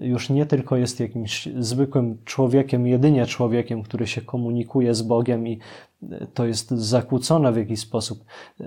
już 0.00 0.30
nie 0.30 0.46
tylko 0.46 0.76
jest 0.76 1.00
jakimś 1.00 1.48
zwykłym 1.58 2.18
człowiekiem, 2.24 2.86
jedynie 2.86 3.26
człowiekiem, 3.26 3.82
który 3.82 4.06
się 4.06 4.20
komunikuje 4.20 4.94
z 4.94 5.02
Bogiem 5.02 5.48
i 5.48 5.58
to 6.34 6.46
jest 6.46 6.70
zakłócona 6.70 7.52
w 7.52 7.56
jakiś 7.56 7.80
sposób, 7.80 8.24
e, 8.60 8.64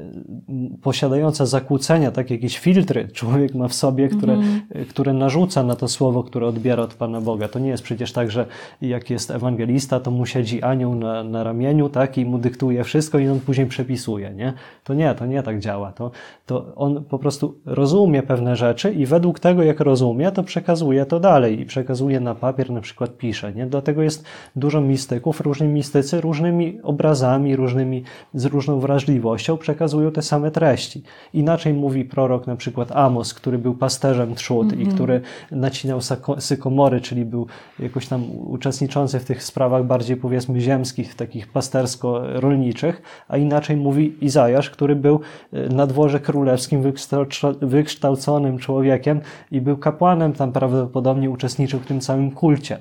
posiadająca 0.82 1.46
zakłócenia, 1.46 2.12
tak 2.12 2.32
jakieś 2.32 2.60
filtry 2.60 3.08
człowiek 3.08 3.56
ma 3.56 3.68
w 3.68 3.74
sobie, 3.74 4.08
które, 4.08 4.34
Mhm. 4.34 4.86
które 4.90 5.14
narzuca 5.14 5.64
na 5.64 5.76
to 5.76 5.88
słowo, 5.88 6.24
które 6.24 6.48
odbiera 6.48 6.84
od 6.84 6.94
Pana 6.94 7.22
Boga. 7.22 7.48
To 7.48 7.60
nie 7.60 7.70
jest 7.70 7.84
przecież 7.84 8.12
tak, 8.12 8.32
że 8.32 8.46
jak 8.82 9.10
jest 9.10 9.32
ewangelista, 9.32 10.00
to 10.00 10.12
mu 10.12 10.26
siedzi 10.26 10.64
anioł 10.64 10.96
na, 10.96 11.24
na 11.24 11.44
ramieniu 11.44 11.90
tak, 11.90 12.18
i 12.18 12.26
mu 12.26 12.38
dyktuje 12.38 12.84
wszystko 12.84 13.20
i 13.20 13.28
on 13.28 13.40
później 13.40 13.68
przepisuje. 13.68 14.34
Nie? 14.34 14.54
To 14.84 14.94
nie, 14.94 15.16
to 15.16 15.26
nie 15.26 15.44
tak 15.44 15.60
działa. 15.60 15.92
To, 15.92 16.12
to 16.46 16.76
on 16.76 17.04
po 17.04 17.20
prostu 17.20 17.56
rozumie 17.66 18.24
pewne 18.24 18.56
rzeczy 18.56 18.94
i 18.94 19.06
według 19.06 19.40
tego, 19.40 19.64
jak 19.64 19.80
rozumie, 19.80 20.32
to 20.32 20.44
przekazuje 20.44 21.06
to 21.08 21.20
dalej 21.20 21.60
i 21.62 21.66
przekazuje 21.66 22.20
na 22.20 22.36
papier, 22.36 22.72
na 22.72 22.82
przykład 22.82 23.18
pisze. 23.18 23.54
Nie? 23.54 23.66
Dlatego 23.66 24.04
jest 24.04 24.26
dużo 24.56 24.82
mistyków, 24.82 25.42
różni 25.42 25.68
mistycy 25.68 26.22
różnymi 26.22 26.80
obrazami, 26.84 27.56
różnymi, 27.56 28.04
z 28.34 28.46
różną 28.46 28.80
wrażliwością 28.80 29.58
przekazują 29.58 30.12
te 30.12 30.22
same 30.22 30.52
treści. 30.52 31.04
Inaczej 31.34 31.74
mówi 31.74 32.06
prorok 32.06 32.48
na 32.48 32.56
przykład 32.56 32.92
Amos, 32.92 33.34
który 33.34 33.58
był 33.58 33.76
pasterzem 33.76 34.36
trzód 34.36 34.80
i 34.80 34.86
który 34.86 35.22
nacinał 35.52 36.00
sykomory, 36.40 37.02
czyli 37.02 37.26
był 37.26 37.48
jakoś 37.80 38.08
tam 38.08 38.24
uczestniczący 38.32 39.20
w 39.20 39.26
tych 39.26 39.44
sprawach 39.44 39.86
bardziej 39.86 40.18
powiedzmy 40.18 40.60
ziemskich, 40.60 41.16
takich 41.16 41.48
pastersko-rolniczych, 41.52 43.02
a 43.28 43.38
inaczej 43.38 43.78
mówi 43.78 44.18
Izajasz, 44.22 44.70
który 44.70 44.96
był 44.96 45.20
e, 45.54 45.70
na 45.70 45.88
dworze 45.88 46.20
królewskim 46.20 46.84
wykształco- 46.84 47.56
wykształconym 47.62 48.58
człowiekiem 48.58 49.22
i 49.52 49.62
był 49.62 49.78
kapłanem, 49.78 50.34
tam 50.34 50.52
prawdopodobnie 50.52 50.97
uczestniczył 51.32 51.80
w 51.80 51.86
tym 51.86 52.02
samym 52.02 52.32
kulcie. 52.32 52.78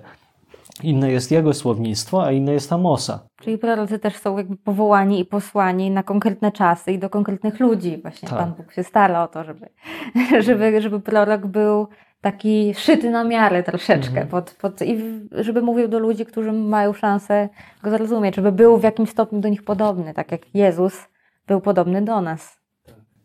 Inne 0.82 1.12
jest 1.12 1.30
jego 1.30 1.54
słownictwo, 1.54 2.24
a 2.24 2.32
inne 2.32 2.52
jest 2.52 2.72
Amosa. 2.72 3.28
Czyli 3.40 3.58
prorocy 3.58 3.98
też 3.98 4.16
są 4.16 4.38
jakby 4.38 4.56
powołani 4.56 5.20
i 5.20 5.24
posłani 5.24 5.90
na 5.90 6.02
konkretne 6.02 6.52
czasy 6.52 6.92
i 6.92 6.98
do 6.98 7.10
konkretnych 7.10 7.60
ludzi. 7.60 7.98
Właśnie 8.02 8.28
Tak. 8.28 8.38
Pan 8.38 8.52
Bóg 8.52 8.72
się 8.72 8.82
stara 8.82 9.22
o 9.24 9.28
to, 9.28 9.44
żeby, 9.44 9.68
żeby, 10.46 10.80
żeby 10.80 11.00
prorok 11.00 11.46
był 11.46 11.88
taki 12.20 12.74
szyty 12.74 13.10
na 13.10 13.24
miarę 13.24 13.62
troszeczkę, 13.62 14.26
pod, 14.26 14.50
pod, 14.50 14.82
i 14.82 14.98
żeby 15.32 15.62
mówił 15.62 15.88
do 15.88 15.98
ludzi, 15.98 16.26
którzy 16.26 16.52
mają 16.52 16.92
szansę 16.92 17.48
go 17.82 17.90
zrozumieć, 17.90 18.36
żeby 18.36 18.52
był 18.52 18.78
w 18.78 18.82
jakimś 18.82 19.10
stopniu 19.10 19.40
do 19.40 19.48
nich 19.48 19.64
podobny, 19.64 20.14
tak 20.14 20.32
jak 20.32 20.54
Jezus 20.54 21.08
był 21.46 21.60
podobny 21.60 22.02
do 22.02 22.20
nas. 22.20 22.60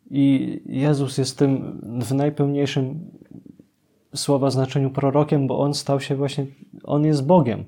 I 0.10 0.62
Jezus 0.65 1.17
jest 1.17 1.39
tym 1.39 1.82
w 2.01 2.13
najpełniejszym 2.13 3.12
słowa 4.15 4.50
znaczeniu 4.50 4.89
prorokiem, 4.89 5.47
bo 5.47 5.60
on 5.60 5.74
stał 5.74 6.00
się 6.00 6.15
właśnie, 6.15 6.45
on 6.84 7.06
jest 7.06 7.26
Bogiem. 7.26 7.65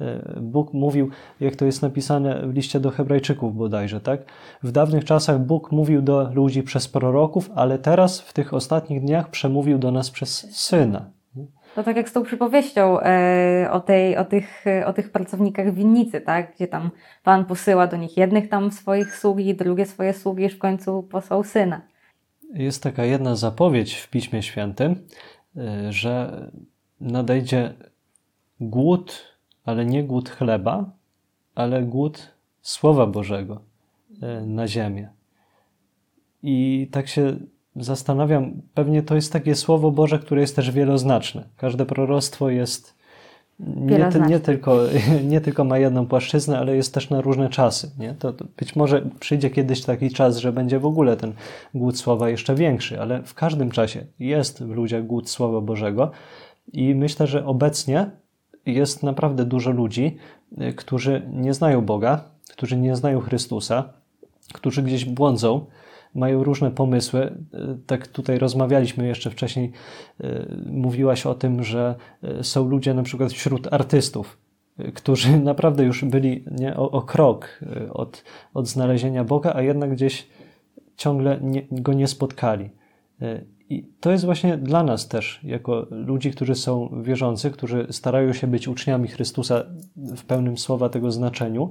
E, 0.00 0.40
Bóg 0.40 0.72
mówił, 0.72 1.10
jak 1.40 1.56
to 1.56 1.64
jest 1.64 1.82
napisane 1.82 2.46
w 2.46 2.54
liście 2.54 2.80
do 2.80 2.90
Hebrajczyków 2.90 3.56
bodajże, 3.56 4.00
tak? 4.00 4.20
W 4.62 4.72
dawnych 4.72 5.04
czasach 5.04 5.40
Bóg 5.40 5.72
mówił 5.72 6.02
do 6.02 6.30
ludzi 6.32 6.62
przez 6.62 6.88
proroków, 6.88 7.50
ale 7.54 7.78
teraz 7.78 8.20
w 8.20 8.32
tych 8.32 8.54
ostatnich 8.54 9.00
dniach 9.00 9.30
przemówił 9.30 9.78
do 9.78 9.90
nas 9.90 10.10
przez 10.10 10.56
Syna. 10.56 11.10
To 11.74 11.82
tak 11.82 11.96
jak 11.96 12.08
z 12.08 12.12
tą 12.12 12.22
przypowieścią 12.22 13.00
e, 13.00 13.68
o, 13.70 13.80
tej, 13.80 14.16
o, 14.16 14.24
tych, 14.24 14.64
o 14.86 14.92
tych 14.92 15.12
pracownikach 15.12 15.74
winnicy, 15.74 16.20
tak? 16.20 16.54
gdzie 16.54 16.68
tam 16.68 16.90
Pan 17.22 17.44
posyła 17.44 17.86
do 17.86 17.96
nich 17.96 18.16
jednych 18.16 18.48
tam 18.48 18.70
swoich 18.70 19.16
sługi, 19.16 19.54
drugie 19.54 19.86
swoje 19.86 20.12
sługi, 20.12 20.44
aż 20.44 20.52
w 20.52 20.58
końcu 20.58 21.02
posłał 21.02 21.44
syna. 21.44 21.80
Jest 22.54 22.82
taka 22.82 23.04
jedna 23.04 23.36
zapowiedź 23.36 23.94
w 23.94 24.10
Piśmie 24.10 24.42
Świętym, 24.42 24.96
że 25.90 26.50
nadejdzie 27.00 27.74
głód, 28.60 29.24
ale 29.64 29.86
nie 29.86 30.04
głód 30.04 30.30
chleba, 30.30 30.90
ale 31.54 31.82
głód 31.82 32.34
Słowa 32.62 33.06
Bożego 33.06 33.60
y, 34.10 34.46
na 34.46 34.68
ziemię. 34.68 35.08
I 36.42 36.88
tak 36.90 37.08
się 37.08 37.36
zastanawiam, 37.76 38.62
pewnie 38.74 39.02
to 39.02 39.14
jest 39.14 39.32
takie 39.32 39.54
Słowo 39.54 39.90
Boże, 39.90 40.18
które 40.18 40.40
jest 40.40 40.56
też 40.56 40.70
wieloznaczne. 40.70 41.48
Każde 41.56 41.86
proroctwo 41.86 42.50
jest 42.50 42.93
nie, 43.58 43.74
ty, 43.74 43.86
Wieloznaczne. 43.86 44.28
nie, 44.34 44.40
tylko, 44.40 44.78
nie 45.24 45.40
tylko 45.40 45.64
ma 45.64 45.78
jedną 45.78 46.06
płaszczyznę, 46.06 46.58
ale 46.58 46.76
jest 46.76 46.94
też 46.94 47.10
na 47.10 47.20
różne 47.20 47.48
czasy. 47.48 47.90
Nie? 47.98 48.14
To, 48.14 48.32
to 48.32 48.44
być 48.56 48.76
może 48.76 49.02
przyjdzie 49.20 49.50
kiedyś 49.50 49.82
taki 49.82 50.10
czas, 50.10 50.36
że 50.36 50.52
będzie 50.52 50.78
w 50.78 50.86
ogóle 50.86 51.16
ten 51.16 51.32
głód 51.74 51.98
słowa 51.98 52.28
jeszcze 52.28 52.54
większy, 52.54 53.00
ale 53.00 53.22
w 53.22 53.34
każdym 53.34 53.70
czasie 53.70 54.06
jest 54.18 54.64
w 54.64 54.70
ludziach 54.70 55.06
głód 55.06 55.30
słowa 55.30 55.60
Bożego 55.60 56.10
i 56.72 56.94
myślę, 56.94 57.26
że 57.26 57.46
obecnie 57.46 58.10
jest 58.66 59.02
naprawdę 59.02 59.44
dużo 59.44 59.70
ludzi, 59.70 60.16
y, 60.60 60.72
którzy 60.72 61.22
nie 61.32 61.54
znają 61.54 61.84
Boga, 61.84 62.24
którzy 62.50 62.76
nie 62.76 62.96
znają 62.96 63.20
Chrystusa, 63.20 63.92
którzy 64.52 64.82
gdzieś 64.82 65.04
błądzą, 65.04 65.66
mają 66.14 66.44
różne 66.44 66.70
pomysły. 66.70 67.22
Y, 67.54 67.78
Tak 67.86 68.08
tutaj 68.08 68.38
rozmawialiśmy 68.38 69.06
jeszcze 69.06 69.30
wcześniej, 69.30 69.72
y, 70.24 70.46
mówiłaś 70.66 71.26
o 71.26 71.34
tym, 71.34 71.64
że 71.64 71.94
y, 72.40 72.44
są 72.44 72.68
ludzie 72.68 72.94
na 72.94 73.02
przykład 73.02 73.32
wśród 73.32 73.72
artystów, 73.72 74.38
którzy 74.94 75.38
naprawdę 75.52 75.84
już 75.84 76.04
byli 76.04 76.44
nie, 76.50 76.76
o, 76.76 76.90
o 76.90 77.02
krok 77.02 77.60
od, 77.90 78.24
od 78.54 78.68
znalezienia 78.68 79.24
Boga, 79.24 79.52
a 79.54 79.62
jednak 79.62 79.92
gdzieś 79.92 80.28
ciągle 80.96 81.38
nie, 81.42 81.62
go 81.70 81.92
nie 81.92 82.06
spotkali. 82.06 82.70
I 83.70 83.88
to 84.00 84.10
jest 84.10 84.24
właśnie 84.24 84.56
dla 84.56 84.82
nas 84.82 85.08
też, 85.08 85.40
jako 85.42 85.86
ludzi, 85.90 86.30
którzy 86.30 86.54
są 86.54 87.02
wierzący, 87.02 87.50
którzy 87.50 87.86
starają 87.90 88.32
się 88.32 88.46
być 88.46 88.68
uczniami 88.68 89.08
Chrystusa 89.08 89.64
w 89.96 90.24
pełnym 90.24 90.58
słowa 90.58 90.88
tego 90.88 91.12
znaczeniu, 91.12 91.70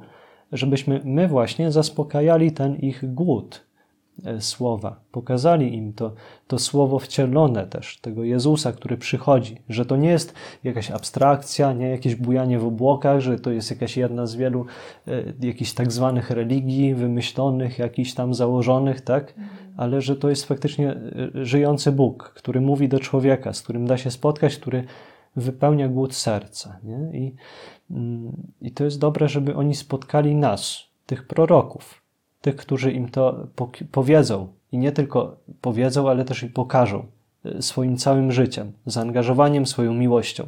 żebyśmy 0.52 1.02
my 1.04 1.28
właśnie 1.28 1.72
zaspokajali 1.72 2.52
ten 2.52 2.76
ich 2.76 3.14
głód 3.14 3.62
e, 3.62 3.73
słowa, 4.40 5.00
pokazali 5.12 5.76
im 5.76 5.94
to, 5.94 6.14
to 6.48 6.60
słowo 6.60 7.00
wcielone 7.00 7.68
też, 7.68 7.98
tego 7.98 8.24
Jezusa, 8.24 8.72
który 8.72 8.98
przychodzi, 8.98 9.58
że 9.70 9.86
to 9.86 9.96
nie 9.96 10.10
jest 10.10 10.34
jakaś 10.64 10.92
abstrakcja, 10.92 11.74
nie 11.74 11.90
jakieś 11.90 12.16
bujanie 12.16 12.60
w 12.60 12.66
obłokach, 12.66 13.20
że 13.20 13.40
to 13.40 13.52
jest 13.52 13.72
jakaś 13.72 13.98
jedna 13.98 14.26
z 14.26 14.36
wielu 14.36 14.66
e, 15.08 15.24
jakichś 15.42 15.74
tak 15.74 15.92
zwanych 15.92 16.30
religii 16.30 16.96
wymyślonych, 16.96 17.80
jakichś 17.80 18.14
tam 18.14 18.34
założonych, 18.34 19.02
tak? 19.02 19.34
Ale 19.78 20.02
że 20.02 20.16
to 20.16 20.30
jest 20.30 20.46
faktycznie 20.46 20.92
e, 20.92 21.46
żyjący 21.46 21.92
Bóg, 21.92 22.34
który 22.36 22.62
mówi 22.62 22.90
do 22.90 23.00
człowieka, 23.00 23.54
z 23.54 23.62
którym 23.62 23.88
da 23.88 23.98
się 23.98 24.12
spotkać, 24.12 24.58
który 24.58 24.84
wypełnia 25.36 25.88
głód 25.88 26.16
serca, 26.16 26.80
nie? 26.84 27.20
I, 27.20 27.36
mm, 27.92 28.32
I 28.62 28.72
to 28.72 28.84
jest 28.84 29.00
dobre, 29.00 29.30
żeby 29.30 29.56
oni 29.56 29.76
spotkali 29.76 30.36
nas, 30.36 30.84
tych 31.06 31.28
proroków, 31.28 32.03
tych, 32.44 32.56
którzy 32.56 32.92
im 32.92 33.10
to 33.10 33.48
powiedzą 33.92 34.48
i 34.72 34.78
nie 34.78 34.92
tylko 34.92 35.38
powiedzą, 35.62 36.10
ale 36.10 36.26
też 36.26 36.44
i 36.44 36.50
pokażą 36.50 37.06
y, 37.46 37.62
swoim 37.62 37.98
całym 37.98 38.32
życiem, 38.32 38.72
zaangażowaniem, 38.86 39.66
swoją 39.66 39.94
miłością, 39.94 40.48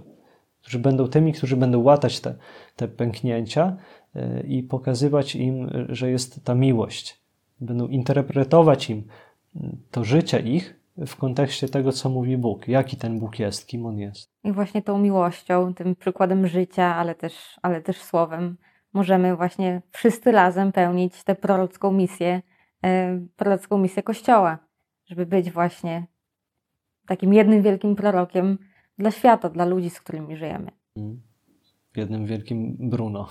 którzy 0.62 0.80
będą 0.80 1.08
tymi, 1.08 1.34
którzy 1.34 1.58
będą 1.58 1.80
łatać 1.80 2.20
te, 2.20 2.36
te 2.76 2.88
pęknięcia 2.88 3.78
y, 4.16 4.46
i 4.48 4.64
pokazywać 4.64 5.36
im, 5.36 5.70
y, 5.70 5.86
że 5.90 6.12
jest 6.12 6.44
ta 6.44 6.56
miłość. 6.56 7.20
Będą 7.62 7.88
interpretować 7.88 8.90
im 8.90 9.04
to 9.92 10.04
życie 10.04 10.40
ich 10.40 10.80
w 10.98 11.16
kontekście 11.16 11.70
tego, 11.70 11.92
co 11.92 12.10
mówi 12.10 12.38
Bóg, 12.38 12.68
jaki 12.68 12.98
ten 12.98 13.20
Bóg 13.20 13.40
jest, 13.40 13.68
kim 13.68 13.86
on 13.86 14.00
jest. 14.00 14.30
I 14.44 14.52
właśnie 14.52 14.82
tą 14.82 14.98
miłością, 14.98 15.74
tym 15.74 15.96
przykładem 15.96 16.48
życia, 16.48 16.96
ale 16.96 17.16
też, 17.16 17.60
ale 17.62 17.82
też 17.82 18.02
słowem, 18.02 18.58
możemy 18.96 19.36
właśnie 19.36 19.82
wszyscy 19.92 20.32
razem 20.32 20.72
pełnić 20.72 21.24
tę 21.24 21.36
prorocką 21.36 21.92
misję, 21.92 22.42
e, 22.86 23.20
prorocką 23.36 23.78
misję 23.78 24.04
Kościoła, 24.04 24.58
żeby 25.06 25.26
być 25.26 25.52
właśnie 25.52 26.08
takim 27.08 27.34
jednym 27.34 27.62
wielkim 27.62 27.96
prorokiem 27.96 28.58
dla 28.98 29.12
świata, 29.12 29.50
dla 29.50 29.66
ludzi, 29.66 29.90
z 29.90 30.00
którymi 30.00 30.38
żyjemy. 30.38 30.72
W 31.94 31.98
jednym 31.98 32.26
wielkim 32.26 32.78
Bruno. 32.80 33.28